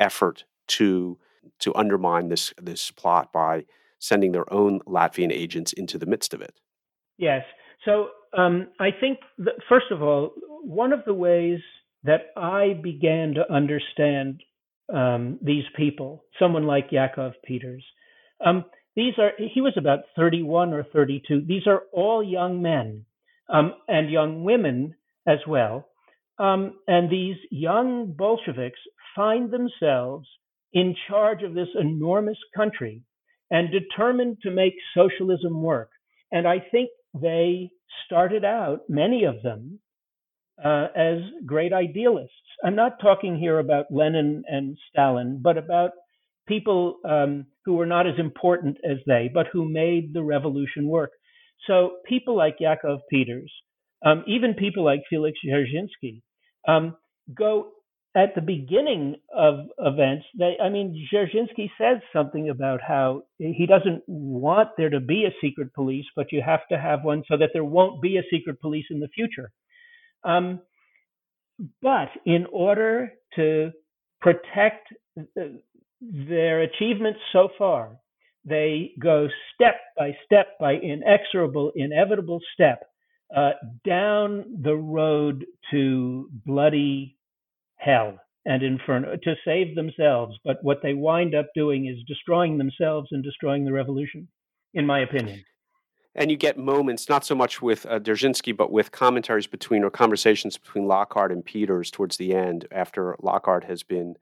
[0.01, 1.19] effort to
[1.61, 3.65] to undermine this this plot by
[3.99, 6.61] sending their own Latvian agents into the midst of it.
[7.19, 7.43] Yes.
[7.85, 10.33] So um, I think, that, first of all,
[10.63, 11.61] one of the ways
[12.05, 14.43] that I began to understand
[14.93, 17.85] um, these people, someone like Yakov Peters.
[18.45, 21.43] Um, these are, he was about 31 or 32.
[21.47, 23.05] These are all young men
[23.49, 24.95] um, and young women
[25.27, 25.89] as well.
[26.39, 28.79] Um, and these young Bolsheviks
[29.15, 30.29] find themselves
[30.73, 33.03] in charge of this enormous country
[33.51, 35.91] and determined to make socialism work.
[36.33, 37.71] And I think they
[38.05, 39.79] started out, many of them,
[40.63, 42.33] uh, as great idealists.
[42.65, 45.91] I'm not talking here about Lenin and Stalin, but about
[46.49, 51.11] people um, who were not as important as they, but who made the revolution work.
[51.67, 53.53] So people like Yakov Peters,
[54.05, 56.23] um, even people like Felix Dzerzhinsky,
[56.67, 56.97] um,
[57.37, 57.73] go
[58.17, 60.25] at the beginning of events.
[60.39, 65.35] They, I mean, Dzerzhinsky says something about how he doesn't want there to be a
[65.41, 68.59] secret police, but you have to have one so that there won't be a secret
[68.61, 69.53] police in the future.
[70.25, 70.61] Um,
[71.83, 73.71] but in order to
[74.23, 74.89] protect
[76.01, 77.99] their achievements so far,
[78.47, 82.85] they go step by step by inexorable, inevitable step
[83.35, 83.51] uh,
[83.85, 87.17] down the road to bloody
[87.77, 90.37] hell and inferno to save themselves.
[90.45, 94.29] But what they wind up doing is destroying themselves and destroying the revolution,
[94.75, 95.45] in my opinion
[96.17, 99.91] and you get moments, not so much with uh, Dzerzhinsky, but with commentaries between or
[99.91, 104.15] conversations between Lockhart and Peters towards the end, after Lockhart has been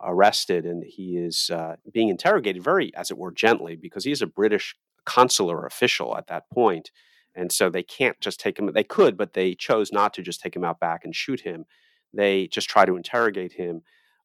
[0.00, 4.22] arrested and he is uh, being interrogated very, as it were, gently, because he is
[4.22, 6.90] a British consular official at that point,
[7.34, 8.72] and so they can't just take him.
[8.72, 11.66] They could, but they chose not to just take him out back and shoot him.
[12.14, 13.82] They just try to interrogate him.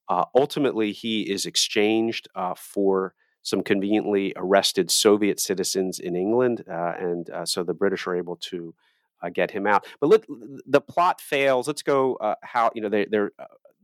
[0.08, 6.94] Uh, ultimately, he is exchanged uh, for some conveniently arrested Soviet citizens in England, uh,
[7.00, 8.74] and uh, so the British are able to
[9.22, 9.86] uh, get him out.
[10.00, 10.24] But let,
[10.66, 11.68] the plot fails.
[11.68, 13.32] Let's go uh, how you know they, they're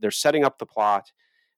[0.00, 1.12] they're setting up the plot,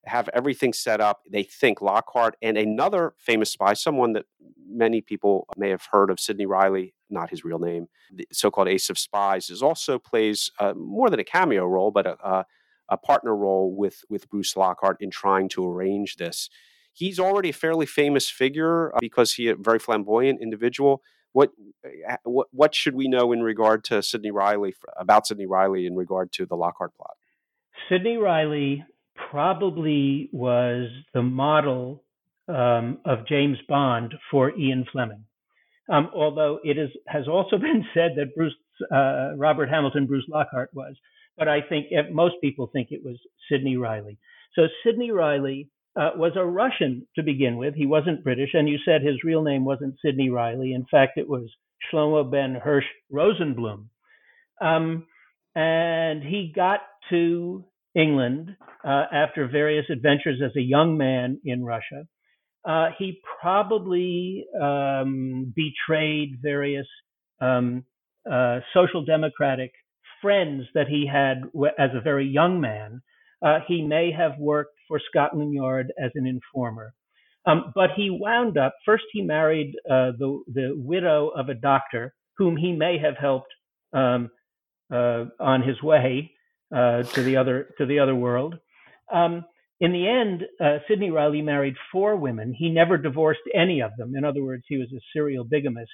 [0.09, 1.21] have everything set up.
[1.31, 4.27] They think Lockhart and another famous spy, someone that
[4.68, 8.90] many people may have heard of, Sidney Reilly, not his real name, the so-called Ace
[8.90, 12.44] of Spies, is also plays uh, more than a cameo role, but a,
[12.88, 16.51] a partner role with with Bruce Lockhart in trying to arrange this
[16.99, 21.03] he's already a fairly famous figure uh, because he's a very flamboyant individual.
[21.33, 21.51] what
[22.25, 26.33] what what should we know in regard to Sidney Reilly about Sidney Reilly in regard
[26.33, 27.16] to the Lockhart plot?
[27.88, 28.85] Sidney Reilly
[29.31, 32.04] probably was the model
[32.48, 35.24] um, of James Bond for Ian Fleming.
[35.90, 38.54] Um, although it is, has also been said that Bruce
[38.92, 40.94] uh, Robert Hamilton Bruce Lockhart was,
[41.37, 43.16] but I think most people think it was
[43.50, 44.18] Sidney Reilly.
[44.54, 47.74] So Sidney Reilly uh, was a Russian to begin with.
[47.74, 50.72] He wasn't British, and you said his real name wasn't Sidney Reilly.
[50.72, 51.48] In fact, it was
[51.92, 53.87] Shlomo Ben Hirsch Rosenblum.
[54.61, 55.07] Um,
[55.54, 62.07] and he got to England uh, after various adventures as a young man in Russia.
[62.64, 66.87] Uh, he probably um, betrayed various
[67.40, 67.85] um,
[68.31, 69.72] uh, social democratic
[70.20, 71.42] friends that he had
[71.79, 73.01] as a very young man.
[73.40, 76.92] Uh, he may have worked for Scotland Yard as an informer.
[77.46, 82.14] Um, but he wound up, first, he married uh, the, the widow of a doctor
[82.37, 83.53] whom he may have helped
[83.92, 84.31] um,
[84.92, 86.33] uh, on his way
[86.74, 88.57] uh, to the other to the other world.
[89.12, 89.44] Um,
[89.81, 92.52] in the end, uh, Sidney Reilly married four women.
[92.52, 94.14] He never divorced any of them.
[94.16, 95.90] In other words, he was a serial bigamist.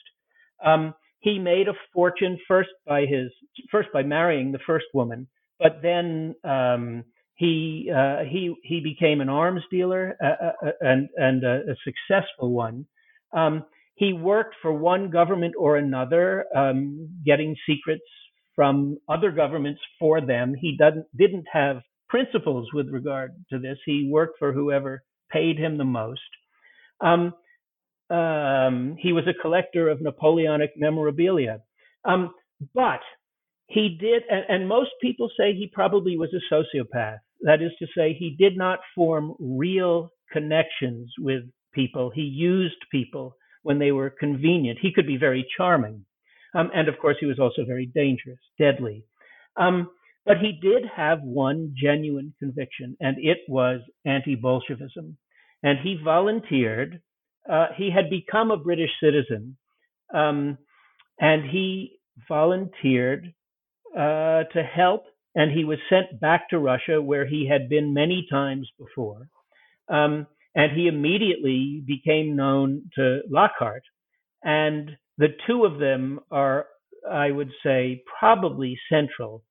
[0.65, 3.31] Um, he made a fortune first by his
[3.71, 7.05] first by marrying the first woman, but then um,
[7.37, 11.77] he uh, he he became an arms dealer uh, uh, uh and and a, a
[11.85, 12.87] successful one.
[13.33, 13.65] Um,
[13.97, 18.03] he worked for one government or another, um, getting secrets
[18.55, 20.55] from other governments for them.
[20.55, 23.79] He doesn't didn't have principles with regard to this.
[23.85, 26.21] He worked for whoever paid him the most.
[27.01, 27.35] Um,
[28.11, 31.61] um, he was a collector of Napoleonic memorabilia.
[32.05, 32.35] Um,
[32.75, 33.01] but
[33.67, 37.19] he did, and, and, most people say he probably was a sociopath.
[37.41, 42.11] That is to say, he did not form real connections with people.
[42.15, 44.79] He used people when they were convenient.
[44.81, 46.05] He could be very charming.
[46.55, 49.05] Um, and of course, he was also very dangerous, deadly.
[49.57, 49.91] Um,
[50.27, 55.17] but he did have one genuine conviction, and it was anti Bolshevism.
[55.63, 57.01] And he volunteered.
[57.51, 59.57] Uh, he had become a British citizen,
[60.15, 60.57] um,
[61.21, 63.33] and he volunteered
[63.95, 65.05] uh, to help.
[65.35, 69.29] And he was sent back to Russia, where he had been many times before.
[69.89, 73.83] Um, and he immediately became known to Lockhart.
[74.45, 76.67] And the two of them are,
[77.11, 79.45] I would say, probably central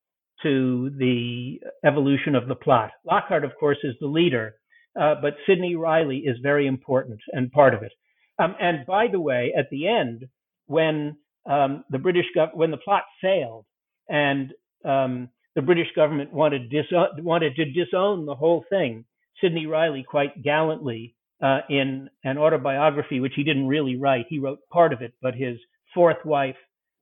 [0.43, 2.91] to the evolution of the plot.
[3.09, 4.55] Lockhart, of course, is the leader,
[4.99, 7.93] uh, but Sidney Reilly is very important and part of it.
[8.39, 10.25] Um, and by the way, at the end,
[10.65, 11.15] when
[11.49, 13.65] um, the British gov- when the plot failed
[14.09, 14.51] and
[14.83, 16.85] um, the British government wanted, dis-
[17.19, 19.05] wanted to disown the whole thing,
[19.39, 24.25] Sidney Reilly quite gallantly uh, in an autobiography, which he didn't really write.
[24.29, 25.57] He wrote part of it, but his
[25.93, 26.55] fourth wife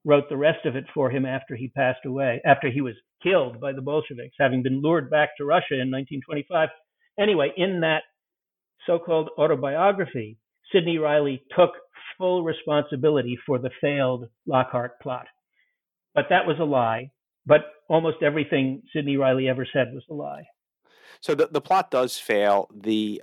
[0.03, 3.61] wrote the rest of it for him after he passed away, after he was killed
[3.61, 6.69] by the Bolsheviks, having been lured back to Russia in 1925.
[7.19, 8.01] Anyway, in that
[8.87, 10.39] so called autobiography,
[10.73, 11.71] Sidney Reilly took
[12.17, 15.27] full responsibility for the failed Lockhart plot.
[16.15, 17.11] But that was a lie.
[17.45, 20.47] But almost everything Sidney Reilly ever said was a lie.
[21.19, 22.69] So the, the plot does fail.
[22.73, 23.21] The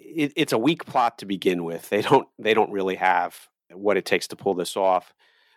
[0.00, 1.88] it, it's a weak plot to begin with.
[1.88, 5.12] They don't they don't really have what it takes to pull this off.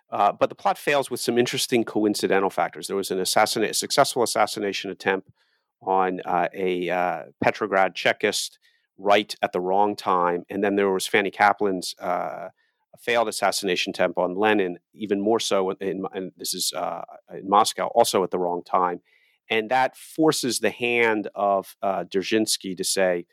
[0.09, 2.87] Uh, but the plot fails with some interesting coincidental factors.
[2.87, 5.29] There was an assassinate, a successful assassination attempt
[5.81, 8.59] on uh, a uh, Petrograd Chekist
[8.97, 12.49] right at the wrong time, and then there was Fanny Kaplan's uh,
[12.99, 15.71] failed assassination attempt on Lenin, even more so.
[15.71, 18.99] In, and this is uh, in Moscow, also at the wrong time,
[19.49, 23.25] and that forces the hand of uh, Dzerzhinsky to say,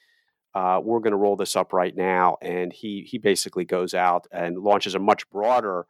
[0.55, 2.37] uh, we're going to roll this up right now.
[2.43, 5.87] And he he basically goes out and launches a much broader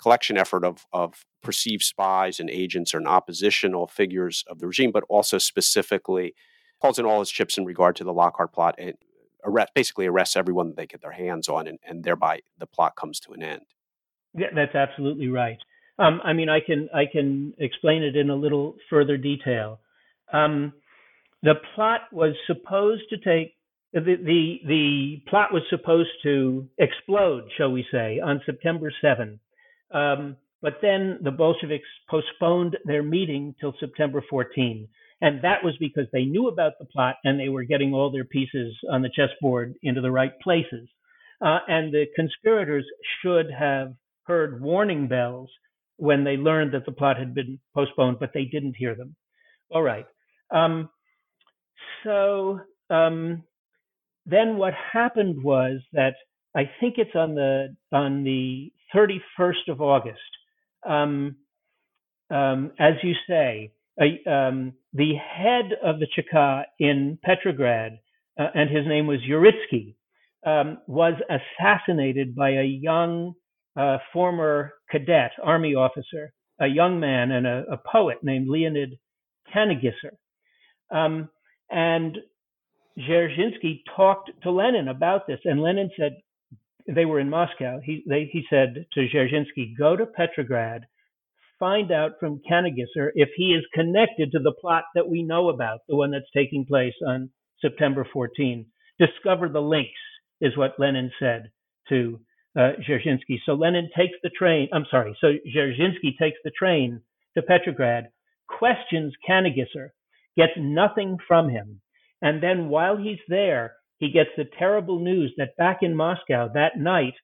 [0.00, 5.04] collection effort of of perceived spies and agents and oppositional figures of the regime, but
[5.08, 6.34] also specifically
[6.80, 8.94] calls in all his chips in regard to the Lockhart plot and
[9.44, 12.96] arrest, basically arrests everyone that they get their hands on, and, and thereby the plot
[12.96, 13.62] comes to an end.
[14.36, 15.58] Yeah, that's absolutely right.
[15.98, 19.78] Um, I mean, I can I can explain it in a little further detail.
[20.32, 20.72] Um,
[21.42, 23.54] the plot was supposed to take
[23.94, 29.38] the, the, the plot was supposed to explode, shall we say, on September 7.
[29.92, 34.88] Um, but then the Bolsheviks postponed their meeting till September 14.
[35.20, 38.24] And that was because they knew about the plot and they were getting all their
[38.24, 40.88] pieces on the chessboard into the right places.
[41.40, 42.84] Uh, and the conspirators
[43.22, 45.50] should have heard warning bells
[45.96, 49.14] when they learned that the plot had been postponed, but they didn't hear them.
[49.70, 50.06] All right.
[50.50, 50.88] Um,
[52.02, 53.44] so um,
[54.26, 56.14] then what happened was that
[56.56, 60.20] I think it's on the on the 31st of August.
[60.86, 61.36] Um,
[62.30, 63.72] um, as you say,
[64.26, 67.98] um, the head of the Cheka in Petrograd,
[68.38, 69.94] uh, and his name was Uritsky,
[70.46, 73.34] um, was assassinated by a young
[73.76, 78.98] uh, former cadet, army officer, a young man and a, a poet named Leonid
[79.52, 80.16] Kannegisser.
[80.90, 81.28] Um,
[81.70, 82.18] and
[82.98, 86.16] Dzerzhinsky talked to Lenin about this, and Lenin said
[86.86, 87.80] they were in Moscow.
[87.82, 90.86] He they, he said to Dzerzhinsky, "Go to Petrograd,
[91.58, 95.80] find out from Kannegisser if he is connected to the plot that we know about,
[95.88, 97.30] the one that's taking place on
[97.60, 98.66] September 14.
[98.98, 99.90] Discover the links,"
[100.40, 101.50] is what Lenin said
[101.88, 102.20] to
[102.56, 103.38] uh, Dzerzhinsky.
[103.44, 104.68] So Lenin takes the train.
[104.72, 105.16] I'm sorry.
[105.20, 107.00] So Dzerzhinsky takes the train
[107.34, 108.10] to Petrograd,
[108.48, 109.90] questions Kannegisser,
[110.36, 111.80] gets nothing from him,
[112.22, 116.78] and then while he's there, he gets the terrible news that back in Moscow that
[116.78, 117.14] night,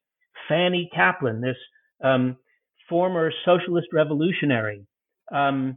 [0.48, 1.56] Fanny Kaplan, this
[2.02, 2.36] um,
[2.88, 4.86] former socialist revolutionary,
[5.32, 5.76] um,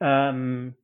[0.00, 0.74] um,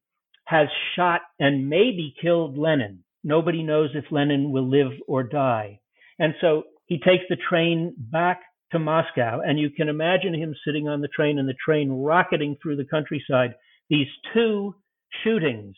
[0.46, 3.04] has shot and maybe killed Lenin.
[3.22, 5.80] Nobody knows if Lenin will live or die.
[6.18, 8.40] And so he takes the train back
[8.72, 12.56] to Moscow, and you can imagine him sitting on the train and the train rocketing
[12.62, 13.54] through the countryside.
[13.88, 14.74] These two
[15.22, 15.76] shootings.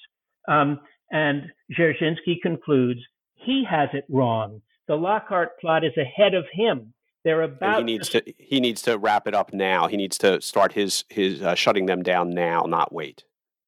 [0.49, 0.81] Um,
[1.11, 1.43] and
[1.77, 3.01] Dzerzhinsky concludes
[3.35, 4.61] he has it wrong.
[4.89, 6.93] The Lockhart plot is ahead of him.
[7.25, 7.81] They're about.
[7.81, 9.89] And he needs to, to, He needs to wrap it up now.
[9.89, 13.25] He needs to start his his uh, shutting them down now, not wait.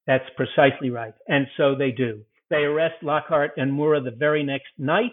[0.07, 2.23] That's precisely right, and so they do.
[2.51, 5.13] They arrest Lockhart and Mura the very next night,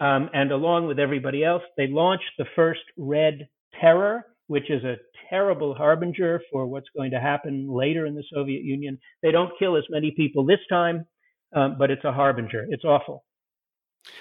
[0.00, 3.48] um, and along with everybody else, they launch the first Red
[3.80, 4.96] Terror, which is a
[5.30, 8.98] terrible harbinger for what's going to happen later in the Soviet Union.
[9.22, 11.06] They don't kill as many people this time,
[11.54, 12.66] um, but it's a harbinger.
[12.68, 13.24] It's awful.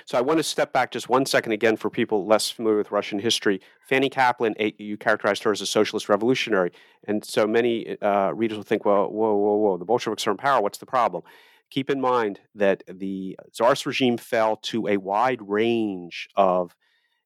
[0.05, 2.91] So I want to step back just one second again for people less familiar with
[2.91, 3.59] Russian history.
[3.89, 6.71] Fanny Kaplan, you characterized her as a socialist revolutionary,
[7.05, 9.77] and so many uh, readers will think, "Well, whoa, whoa, whoa!
[9.77, 10.61] The Bolsheviks are in power.
[10.61, 11.23] What's the problem?"
[11.69, 16.75] Keep in mind that the Tsarist regime fell to a wide range of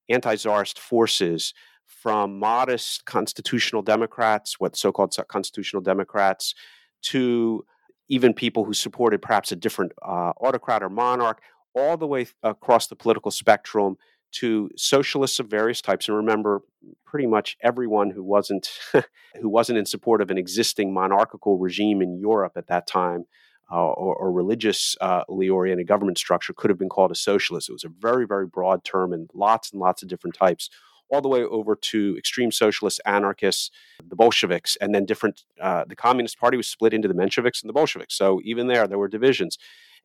[0.09, 1.53] anti-Tsarist forces,
[1.85, 6.53] from modest constitutional Democrats, what so-called constitutional Democrats,
[7.01, 7.65] to
[8.09, 11.41] even people who supported perhaps a different uh, autocrat or monarch,
[11.75, 13.97] all the way across the political spectrum
[14.31, 16.07] to socialists of various types.
[16.07, 16.61] And remember,
[17.05, 22.19] pretty much everyone who wasn't who wasn't in support of an existing monarchical regime in
[22.19, 23.25] Europe at that time.
[23.69, 27.67] Uh, or, or, religiously uh, oriented government structure could have been called a socialist.
[27.67, 30.69] It was a very, very broad term and lots and lots of different types
[31.09, 33.71] all the way over to extreme socialists, anarchists,
[34.05, 35.43] the Bolsheviks, and then different.
[35.59, 38.15] Uh, the Communist Party was split into the Mensheviks and the Bolsheviks.
[38.15, 39.57] So even there, there were divisions.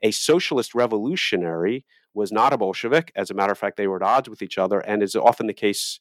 [0.03, 1.84] A socialist revolutionary
[2.14, 3.12] was not a Bolshevik.
[3.14, 5.46] As a matter of fact, they were at odds with each other, and is often
[5.46, 5.98] the case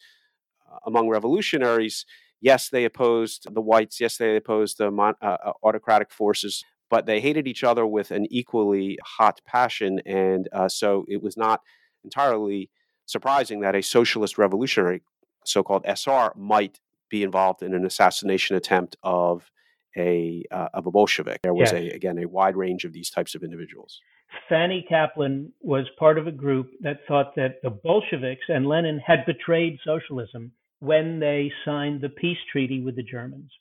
[0.70, 2.06] uh, among revolutionaries.
[2.42, 4.00] Yes, they opposed the whites.
[4.00, 8.12] Yes, they opposed the mon- uh, uh autocratic forces, but they hated each other with
[8.12, 10.02] an equally hot passion.
[10.06, 11.62] And uh, so it was not
[12.04, 12.70] entirely
[13.12, 15.02] surprising that a socialist revolutionary,
[15.46, 19.52] so called SR, might be involved in an assassination attempt of
[19.98, 21.42] a uh, of a Bolshevik.
[21.44, 21.82] There was yes.
[21.82, 24.00] a again a wide range of these types of individuals.
[24.48, 29.26] Fanny Kaplan was part of a group that thought that the Bolsheviks and Lenin had
[29.26, 33.52] betrayed socialism when they signed the peace treaty with the Germans.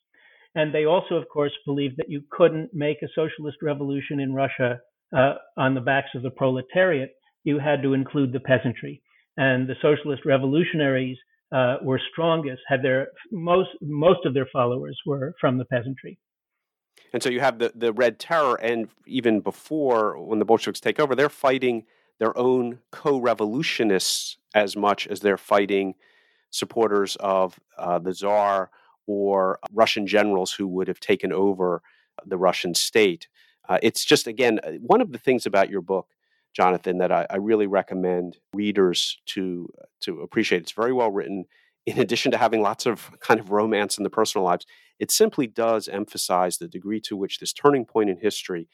[0.54, 4.80] And they also, of course, believed that you couldn't make a socialist revolution in Russia
[5.16, 7.10] uh, on the backs of the proletariat.
[7.42, 9.02] You had to include the peasantry
[9.36, 11.16] and the socialist revolutionaries
[11.52, 16.18] uh, were strongest, had their most most of their followers were from the peasantry.
[17.12, 21.00] And so you have the the Red Terror, and even before when the Bolsheviks take
[21.00, 21.84] over, they're fighting
[22.18, 25.94] their own co-revolutionists as much as they're fighting
[26.50, 28.70] supporters of uh, the Czar
[29.06, 31.82] or Russian generals who would have taken over
[32.26, 33.26] the Russian state.
[33.68, 36.08] Uh, it's just again one of the things about your book
[36.54, 39.68] Jonathan, that I, I, really recommend readers to
[40.02, 40.62] to appreciate.
[40.62, 41.44] It's very well written.
[41.86, 44.66] In addition to having lots of kind of romance in the personal lives,
[44.98, 48.68] it simply does emphasize the degree to which this turning point in history,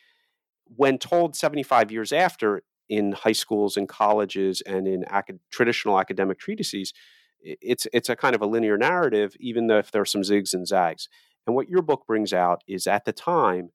[0.65, 5.05] when told 75 years after in high schools and colleges and in
[5.51, 6.93] traditional academic treatises,
[7.41, 10.55] it's it's a kind of a linear narrative, even though if there are some zigs
[10.55, 11.09] and zags.
[11.47, 13.71] And what your book brings out is at the time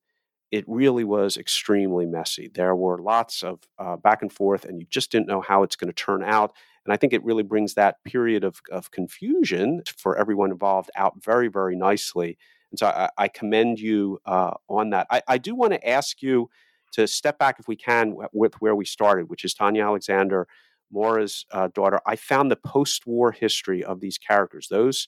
[0.52, 2.52] it really was extremely messy.
[2.54, 5.78] There were lots of uh, back and forth, and you just didn't know how it's
[5.78, 6.54] going to turn out.
[6.86, 11.24] And I think it really brings that period of, of confusion for everyone involved out
[11.24, 12.38] very, very nicely.
[12.72, 15.08] And so I, I commend you uh, on that.
[15.10, 16.49] I, I do want to ask you
[16.93, 20.47] to step back, if we can, with where we started, which is Tanya Alexander,
[20.91, 22.02] Mura's uh, daughter.
[22.06, 25.08] I found the post war history of these characters, those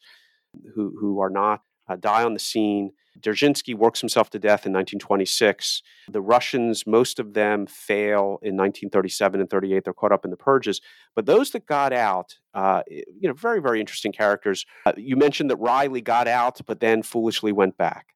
[0.75, 2.93] who, who are not uh, die on the scene.
[3.19, 5.81] Dzerzhinsky works himself to death in 1926.
[6.09, 9.83] The Russians, most of them fail in 1937 and 38.
[9.83, 10.81] They're caught up in the purges.
[11.15, 14.65] But those that got out, uh, you know, very, very interesting characters.
[14.85, 18.07] Uh, you mentioned that Reilly got out, but then foolishly went back.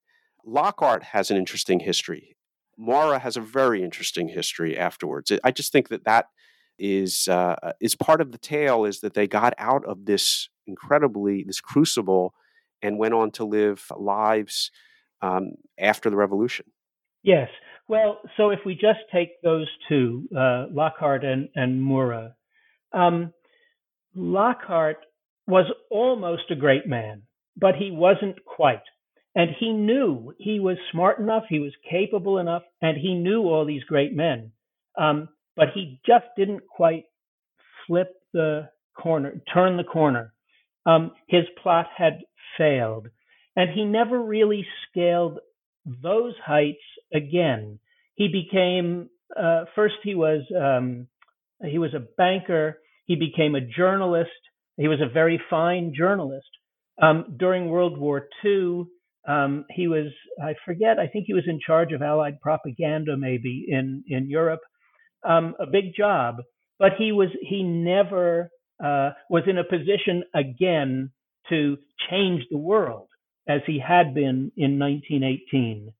[0.45, 2.35] Lockhart has an interesting history.
[2.77, 5.31] Mura has a very interesting history afterwards.
[5.43, 6.27] I just think that that
[6.79, 11.43] is uh, is part of the tale is that they got out of this incredibly
[11.43, 12.33] this crucible
[12.81, 14.71] and went on to live lives
[15.21, 16.65] um, after the revolution.
[17.23, 17.49] Yes.
[17.87, 22.35] Well, so if we just take those two, uh, Lockhart and, and Mura,
[22.93, 23.33] um,
[24.15, 24.97] Lockhart
[25.47, 27.23] was almost a great man,
[27.55, 28.81] but he wasn't quite.
[29.35, 33.65] And he knew he was smart enough, he was capable enough, and he knew all
[33.65, 34.51] these great men.
[34.97, 37.05] Um, but he just didn't quite
[37.85, 40.33] flip the corner, turn the corner.
[40.85, 42.19] Um, his plot had
[42.57, 43.07] failed.
[43.57, 45.39] And he never really scaled
[46.03, 46.77] those heights
[47.11, 47.79] again.
[48.13, 51.07] He became, uh, first, he was, um,
[51.65, 52.77] he was a banker.
[53.07, 54.29] He became a journalist.
[54.77, 56.47] He was a very fine journalist.
[57.01, 58.85] Um, during World War II,
[59.27, 63.65] um, he was, I forget, I think he was in charge of Allied propaganda maybe
[63.67, 64.61] in, in Europe.
[65.27, 66.43] Um, a big job,
[66.77, 68.51] but he was, he never
[68.83, 71.09] uh, was in a position again
[71.49, 71.77] to
[72.09, 73.06] change the world
[73.47, 75.93] as he had been in 1918.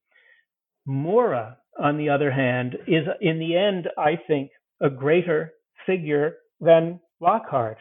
[0.85, 5.53] Mura, on the other hand, is in the end, I think, a greater
[5.85, 7.77] figure than Lockhart.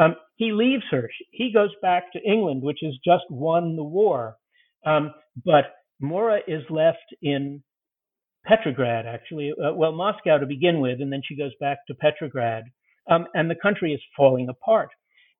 [0.00, 1.08] Um, he leaves her.
[1.30, 4.36] He goes back to England, which has just won the war.
[4.84, 5.12] Um,
[5.44, 5.64] but
[6.00, 7.62] Mura is left in
[8.44, 12.64] Petrograd, actually, uh, well, Moscow to begin with, and then she goes back to Petrograd.
[13.10, 14.90] Um, and the country is falling apart.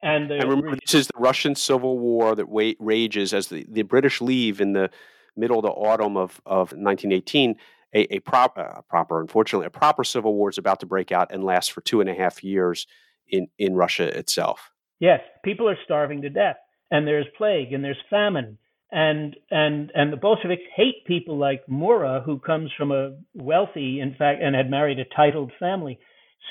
[0.05, 3.65] And, the, and remember, this is the Russian Civil War that wa- rages as the,
[3.67, 4.91] the British leave in the
[5.35, 7.57] middle of the autumn of, of 1918.
[7.95, 11.33] A, a, prop, uh, proper, unfortunately, a proper civil war is about to break out
[11.33, 12.87] and last for two and a half years
[13.29, 14.71] in, in Russia itself.
[14.99, 16.57] Yes, people are starving to death,
[16.91, 18.59] and there's plague, and there's famine,
[18.91, 24.15] and and and the Bolsheviks hate people like Mura, who comes from a wealthy, in
[24.19, 25.99] fact, and had married a titled family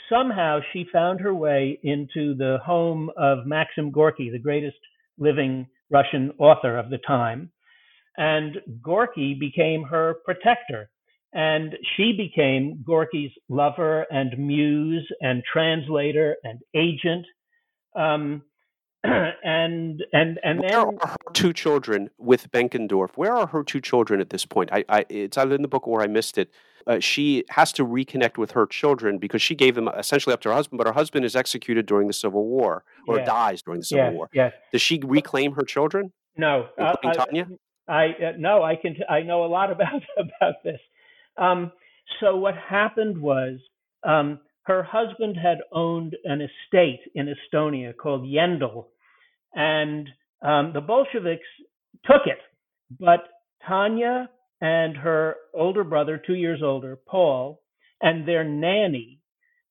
[0.10, 4.78] somehow she found her way into the home of Maxim Gorky, the greatest
[5.18, 7.52] living Russian author of the time.
[8.18, 10.90] And Gorky became her protector.
[11.34, 17.26] And she became Gorky's lover and muse and translator and agent.
[17.96, 18.44] Um,
[19.04, 23.10] and and and where then are her two children with Benkendorf?
[23.16, 24.70] Where are her two children at this point?
[24.72, 26.52] I, I it's either in the book or I missed it
[26.88, 30.50] uh, she has to reconnect with her children because she gave them essentially up to
[30.50, 33.28] her husband, but her husband is executed during the Civil War or yes.
[33.28, 34.30] dies during the Civil yes, War.
[34.34, 34.54] Yes.
[34.72, 36.12] Does she reclaim her children?
[36.38, 36.68] No.
[36.78, 37.48] Uh, Tanya?
[37.88, 38.96] I uh, no, I can.
[39.10, 40.80] I know a lot about about this.
[41.38, 41.72] Um,
[42.20, 43.60] so what happened was
[44.04, 48.86] um, her husband had owned an estate in Estonia called Yendel,
[49.54, 50.08] and
[50.42, 51.48] um, the Bolsheviks
[52.06, 52.40] took it,
[53.00, 53.28] but
[53.68, 54.30] Tanya
[54.64, 57.60] and her older brother, two years older, Paul,
[58.02, 59.20] and their nanny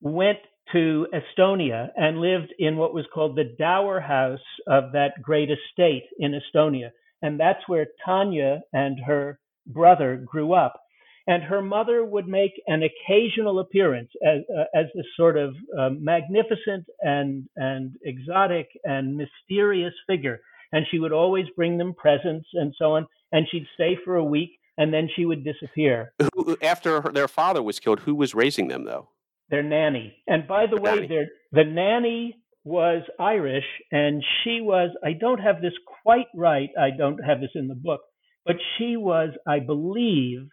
[0.03, 0.36] went
[0.72, 6.05] to Estonia and lived in what was called the dower house of that great estate
[6.18, 6.90] in Estonia.
[7.22, 10.78] And that's where Tanya and her brother grew up.
[11.26, 15.88] And her mother would make an occasional appearance as, uh, as this sort of uh,
[15.99, 20.40] magnificent and, and exotic and mysterious figure.
[20.70, 23.07] And she would always bring them presents and so on.
[23.30, 26.12] And she'd stay for a week and then she would disappear.
[26.34, 29.08] Who, after her, their father was killed, who was raising them though?
[29.50, 30.16] Their nanny.
[30.26, 35.40] And by the, the way, their, the nanny was Irish, and she was, I don't
[35.40, 38.00] have this quite right, I don't have this in the book,
[38.46, 40.48] but she was, I believe,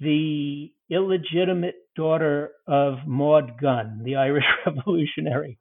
[0.00, 5.58] the illegitimate daughter of Maud Gonne, the Irish revolutionary.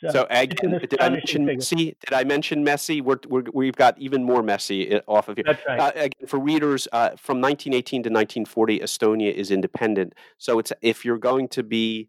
[0.00, 1.56] So, so again, did I mention figure.
[1.56, 1.96] messy?
[2.00, 3.00] Did I mention messy?
[3.00, 3.18] We're,
[3.52, 5.44] we have got even more messy uh, off of here.
[5.46, 5.78] That's right.
[5.78, 10.14] Uh, again, for readers, uh, from 1918 to 1940, Estonia is independent.
[10.38, 12.08] So it's if you're going to be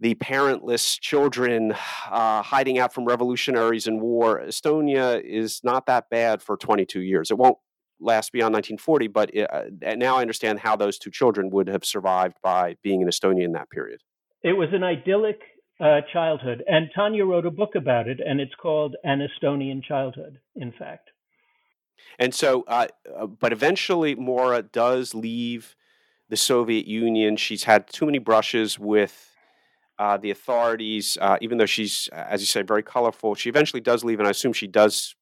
[0.00, 1.72] the parentless children
[2.10, 7.30] uh, hiding out from revolutionaries and war, Estonia is not that bad for 22 years.
[7.30, 7.58] It won't
[8.00, 11.84] last beyond 1940, but it, uh, now I understand how those two children would have
[11.84, 14.00] survived by being in Estonia in that period.
[14.42, 15.40] It was an idyllic
[15.80, 16.62] uh, childhood.
[16.68, 21.10] And Tanya wrote a book about it, and it's called An Estonian Childhood, in fact.
[22.18, 25.76] And so, uh, uh, but eventually, Mura does leave
[26.28, 27.36] the Soviet Union.
[27.36, 29.36] She's had too many brushes with
[29.98, 33.34] uh, the authorities, uh, even though she's, as you say, very colorful.
[33.34, 35.14] She eventually does leave, and I assume she does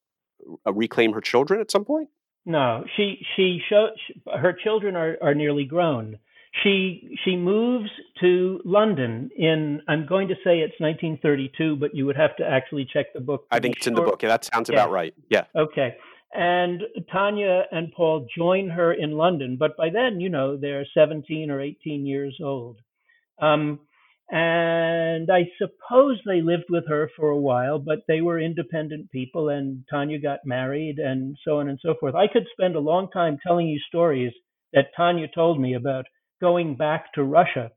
[0.65, 2.09] uh, reclaim her children at some point?
[2.45, 3.89] No, she she show
[4.25, 6.17] her children are are nearly grown.
[6.63, 7.89] She she moves
[8.21, 12.87] to London in I'm going to say it's 1932, but you would have to actually
[12.91, 13.45] check the book.
[13.51, 13.91] I think it's sure.
[13.91, 14.23] in the book.
[14.23, 14.77] Yeah, that sounds yeah.
[14.77, 15.13] about right.
[15.29, 15.43] Yeah.
[15.55, 15.95] Okay.
[16.33, 16.81] And
[17.11, 21.59] Tanya and Paul join her in London, but by then, you know, they're 17 or
[21.59, 22.77] 18 years old.
[23.41, 23.79] Um,
[24.31, 29.49] and I suppose they lived with her for a while, but they were independent people,
[29.49, 32.13] and Tanya got married, and so on and so forth.
[32.13, 34.31] I could spend a long time telling you stories
[34.73, 36.05] that Tanya told me about
[36.41, 37.71] going back to Russia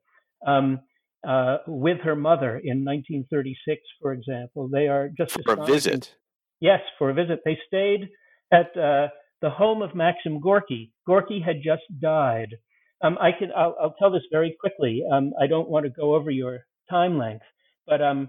[0.47, 0.81] um,
[1.27, 4.69] uh, with her mother in 1936, for example.
[4.69, 6.15] They are just for a visit.
[6.61, 7.41] Yes, for a visit.
[7.45, 8.09] They stayed
[8.53, 9.09] at uh,
[9.41, 10.93] the home of Maxim Gorky.
[11.07, 12.55] Gorky had just died.
[13.03, 15.03] Um, I can I'll, I'll, tell this very quickly.
[15.13, 17.45] Um, I don't want to go over your time length,
[17.87, 18.29] but um,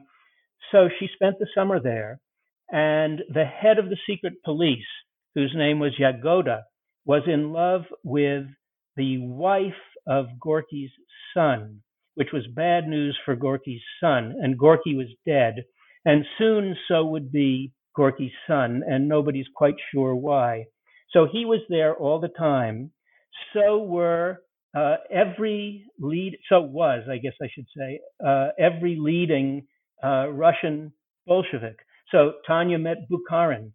[0.71, 2.19] so she spent the summer there,
[2.71, 4.79] and the head of the secret police,
[5.35, 6.61] whose name was Yagoda,
[7.05, 8.45] was in love with
[8.95, 9.73] the wife
[10.07, 10.91] of Gorky's
[11.33, 11.81] son,
[12.15, 15.63] which was bad news for Gorky's son, and Gorky was dead,
[16.05, 20.65] and soon so would be Gorky's son, and nobody's quite sure why.
[21.11, 22.91] So he was there all the time.
[23.53, 24.39] So were
[24.75, 29.67] uh, every lead, so was, I guess I should say, uh, every leading
[30.03, 30.91] uh, Russian
[31.27, 31.77] Bolshevik.
[32.11, 33.71] So Tanya met Bukharin.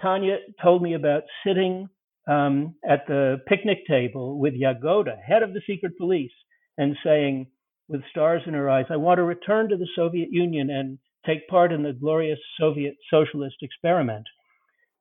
[0.00, 1.88] Tanya told me about sitting
[2.28, 6.32] um, at the picnic table with Yagoda, head of the secret police,
[6.78, 7.46] and saying,
[7.88, 11.48] with stars in her eyes, I want to return to the Soviet Union and take
[11.48, 14.26] part in the glorious Soviet socialist experiment.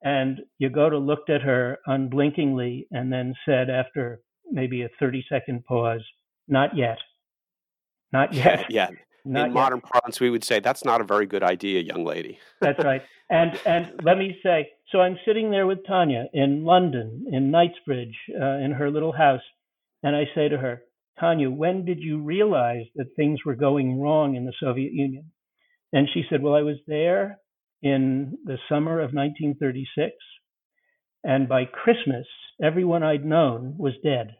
[0.01, 6.03] And Yagoda looked at her unblinkingly and then said, after maybe a 30 second pause.
[6.47, 6.97] Not yet.
[8.11, 8.65] Not yet.
[8.69, 8.89] yeah.
[9.25, 9.53] Not In yet.
[9.53, 12.39] modern parlance, we would say that's not a very good idea, young lady.
[12.61, 13.01] that's right.
[13.29, 18.15] And and let me say, so I'm sitting there with Tanya in London, in Knightsbridge,
[18.39, 19.41] uh, in her little house,
[20.01, 20.81] and I say to her,
[21.19, 25.31] Tanya, when did you realize that things were going wrong in the Soviet Union?
[25.91, 27.39] And she said, Well, I was there
[27.81, 30.15] in the summer of 1936,
[31.23, 32.25] and by Christmas,
[32.63, 34.35] everyone I'd known was dead.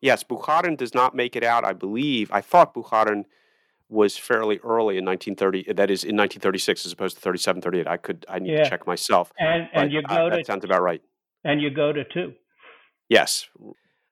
[0.00, 2.30] Yes, Bukharin does not make it out, I believe.
[2.32, 3.24] I thought Bukharin
[3.88, 7.86] was fairly early in 1930, that is in 1936 as opposed to 37, 38.
[7.86, 8.64] I could, I need yeah.
[8.64, 9.32] to check myself.
[9.38, 11.02] And, and you go uh, to, that sounds about right.
[11.44, 12.32] And Yagoda too.
[13.08, 13.46] Yes.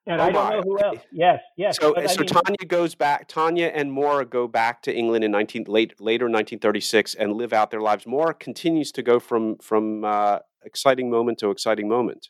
[0.06, 0.50] And oh I don't my.
[0.50, 0.98] know who else.
[1.12, 1.76] Yes, yes.
[1.80, 3.28] So, so mean, Tanya goes back.
[3.28, 7.70] Tanya and Mura go back to England in 19 late later 1936 and live out
[7.70, 8.06] their lives.
[8.06, 12.28] Mura continues to go from from uh, exciting moment to exciting moment.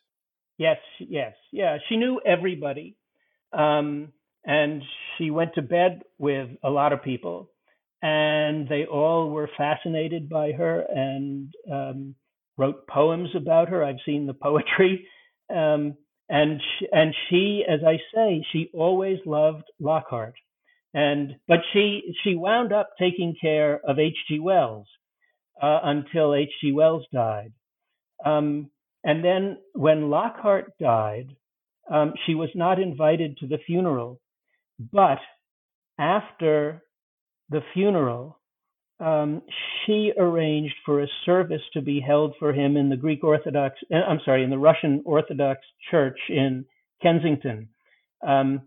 [0.59, 1.79] Yes, yes, yeah.
[1.89, 2.97] She knew everybody.
[3.53, 4.13] Um,
[4.45, 4.83] and
[5.17, 7.51] she went to bed with a lot of people,
[8.03, 12.15] and they all were fascinated by her and um,
[12.57, 13.85] wrote poems about her.
[13.85, 15.07] I've seen the poetry.
[15.53, 15.97] Um,
[16.29, 20.35] and she, and she, as I say, she always loved Lockhart,
[20.95, 24.39] and but she she wound up taking care of H.G.
[24.39, 24.87] Wells
[25.61, 26.71] uh, until H.G.
[26.71, 27.53] Wells died,
[28.25, 28.71] um,
[29.03, 31.35] and then when Lockhart died,
[31.91, 34.20] um, she was not invited to the funeral,
[34.93, 35.19] but
[35.99, 36.83] after
[37.51, 38.39] the funeral,
[38.99, 39.43] um,
[39.85, 43.97] she arranged for a service to be held for him in the Greek Orthodox, uh,
[43.97, 45.61] I'm sorry, in the Russian Orthodox
[45.91, 46.65] Church in
[47.03, 47.69] Kensington.
[48.27, 48.63] Um,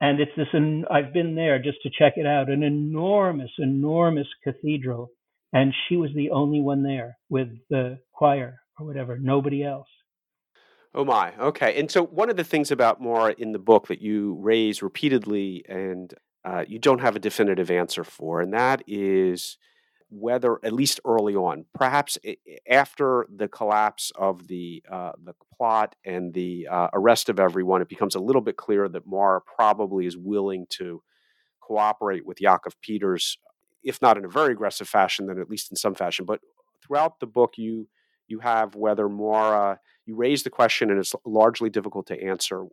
[0.00, 0.48] and it's this,
[0.90, 5.10] I've been there just to check it out, an enormous, enormous cathedral.
[5.52, 9.88] And she was the only one there with the choir or whatever, nobody else.
[10.96, 11.34] Oh my.
[11.38, 11.78] Okay.
[11.78, 15.62] And so one of the things about Mura in the book that you raise repeatedly
[15.68, 19.58] and uh, you don't have a definitive answer for, and that is
[20.08, 22.16] whether, at least early on, perhaps
[22.70, 27.88] after the collapse of the uh, the plot and the uh, arrest of everyone, it
[27.88, 31.02] becomes a little bit clearer that Mura probably is willing to
[31.60, 33.36] cooperate with Yakov Peters,
[33.82, 36.24] if not in a very aggressive fashion, then at least in some fashion.
[36.24, 36.40] But
[36.80, 37.88] throughout the book, you
[38.28, 42.64] you have whether Mura, you raise the question and it's largely difficult to answer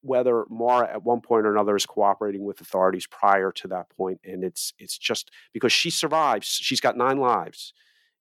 [0.00, 4.20] whether Mura at one point or another is cooperating with authorities prior to that point,
[4.24, 6.46] and it's it's just because she survives.
[6.46, 7.74] She's got nine lives,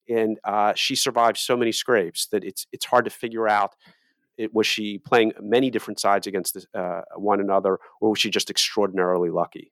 [0.09, 3.75] and uh, she survived so many scrapes that it's it's hard to figure out.
[4.37, 8.51] It, was she playing many different sides against uh, one another, or was she just
[8.51, 9.71] extraordinarily lucky?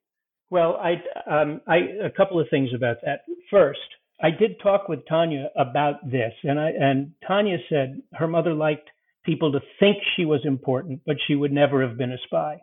[0.49, 3.21] Well, I, um, I a couple of things about that.
[3.51, 3.79] First,
[4.22, 8.89] I did talk with Tanya about this, and I and Tanya said her mother liked
[9.26, 12.59] people to think she was important, but she would never have been a spy.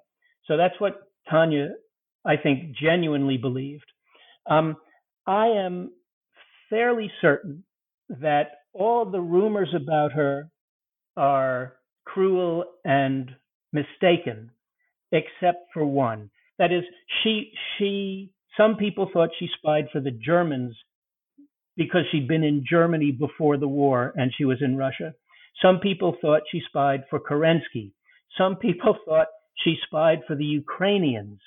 [0.46, 1.70] So that's what Tanya,
[2.24, 3.84] I think, genuinely believed.
[4.48, 4.76] Um,
[5.26, 5.90] I am
[6.70, 7.64] fairly certain
[8.08, 10.48] that all the rumors about her
[11.16, 11.74] are
[12.06, 13.30] cruel and
[13.72, 14.50] mistaken,
[15.12, 16.30] except for one.
[16.58, 16.84] That is,
[17.22, 18.32] she she.
[18.56, 20.76] Some people thought she spied for the Germans
[21.76, 25.14] because she'd been in Germany before the war and she was in Russia.
[25.60, 27.92] Some people thought she spied for Kerensky.
[28.36, 29.28] Some people thought
[29.64, 31.38] she spied for the Ukrainians.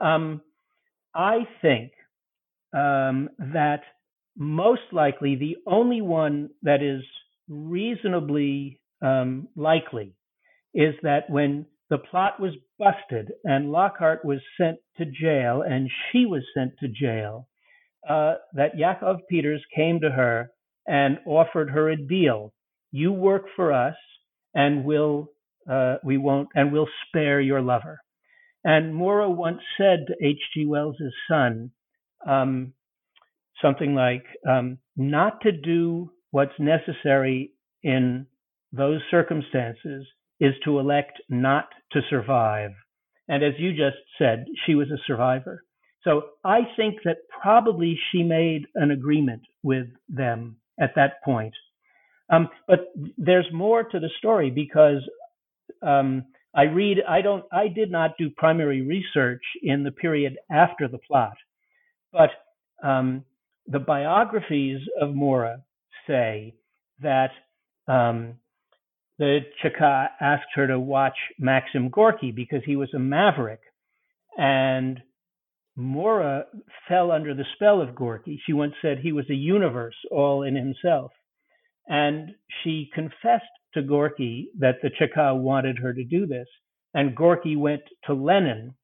[0.00, 0.42] Um,
[1.14, 1.92] I think
[2.72, 3.80] um, that
[4.36, 7.02] most likely the only one that is
[7.48, 10.14] reasonably um, likely
[10.74, 16.26] is that when the plot was busted and Lockhart was sent to jail and she
[16.26, 17.48] was sent to jail,
[18.08, 20.50] uh, that Yakov Peters came to her
[20.86, 22.52] and offered her a deal.
[22.90, 23.96] You work for us,
[24.54, 25.28] and we'll
[25.70, 28.00] uh, we won't and we'll spare your lover.
[28.64, 30.66] And Mura once said to H.G.
[30.66, 31.70] Wells's son
[32.26, 32.72] um,
[33.62, 38.26] something like, um, "Not to do what's necessary in
[38.72, 40.06] those circumstances
[40.40, 42.72] is to elect not to survive."
[43.28, 45.62] And as you just said, she was a survivor.
[46.04, 51.54] So I think that probably she made an agreement with them at that point.
[52.30, 55.02] Um, but there's more to the story because
[55.82, 56.24] um,
[56.54, 60.98] I read, I don't, I did not do primary research in the period after the
[60.98, 61.36] plot,
[62.12, 62.30] but
[62.82, 63.24] um,
[63.66, 65.62] the biographies of Mura
[66.06, 66.54] say
[67.02, 67.30] that
[67.86, 68.34] um,
[69.18, 73.60] the Cheka asked her to watch Maxim Gorky because he was a maverick,
[74.36, 75.00] and
[75.78, 76.44] Mura
[76.88, 78.40] fell under the spell of Gorky.
[78.44, 81.12] She once said he was a universe all in himself.
[81.86, 82.30] And
[82.62, 86.48] she confessed to Gorky that the Cheka wanted her to do this.
[86.94, 88.74] And Gorky went to Lenin,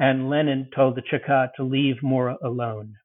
[0.00, 2.96] and Lenin told the Cheka to leave Mura alone.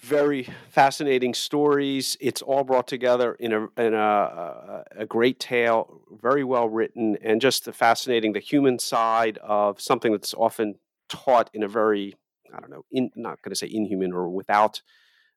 [0.00, 2.16] Very fascinating stories.
[2.20, 7.40] It's all brought together in a in a, a, great tale, very well written, and
[7.40, 10.76] just the fascinating the human side of something that's often
[11.08, 12.14] taught in a very
[12.54, 14.82] I don't know, in, not going to say inhuman or without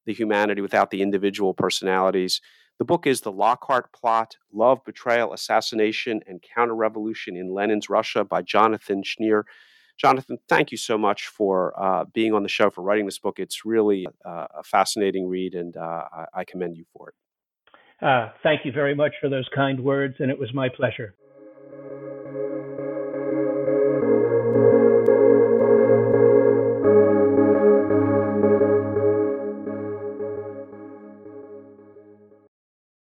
[0.05, 2.41] the humanity, without the individual personalities.
[2.79, 8.23] The book is The Lockhart Plot Love, Betrayal, Assassination, and Counter Revolution in Lenin's Russia
[8.23, 9.43] by Jonathan Schneer.
[9.97, 13.37] Jonathan, thank you so much for uh, being on the show, for writing this book.
[13.39, 17.15] It's really a fascinating read, and uh, I commend you for it.
[18.03, 21.13] Uh, thank you very much for those kind words, and it was my pleasure.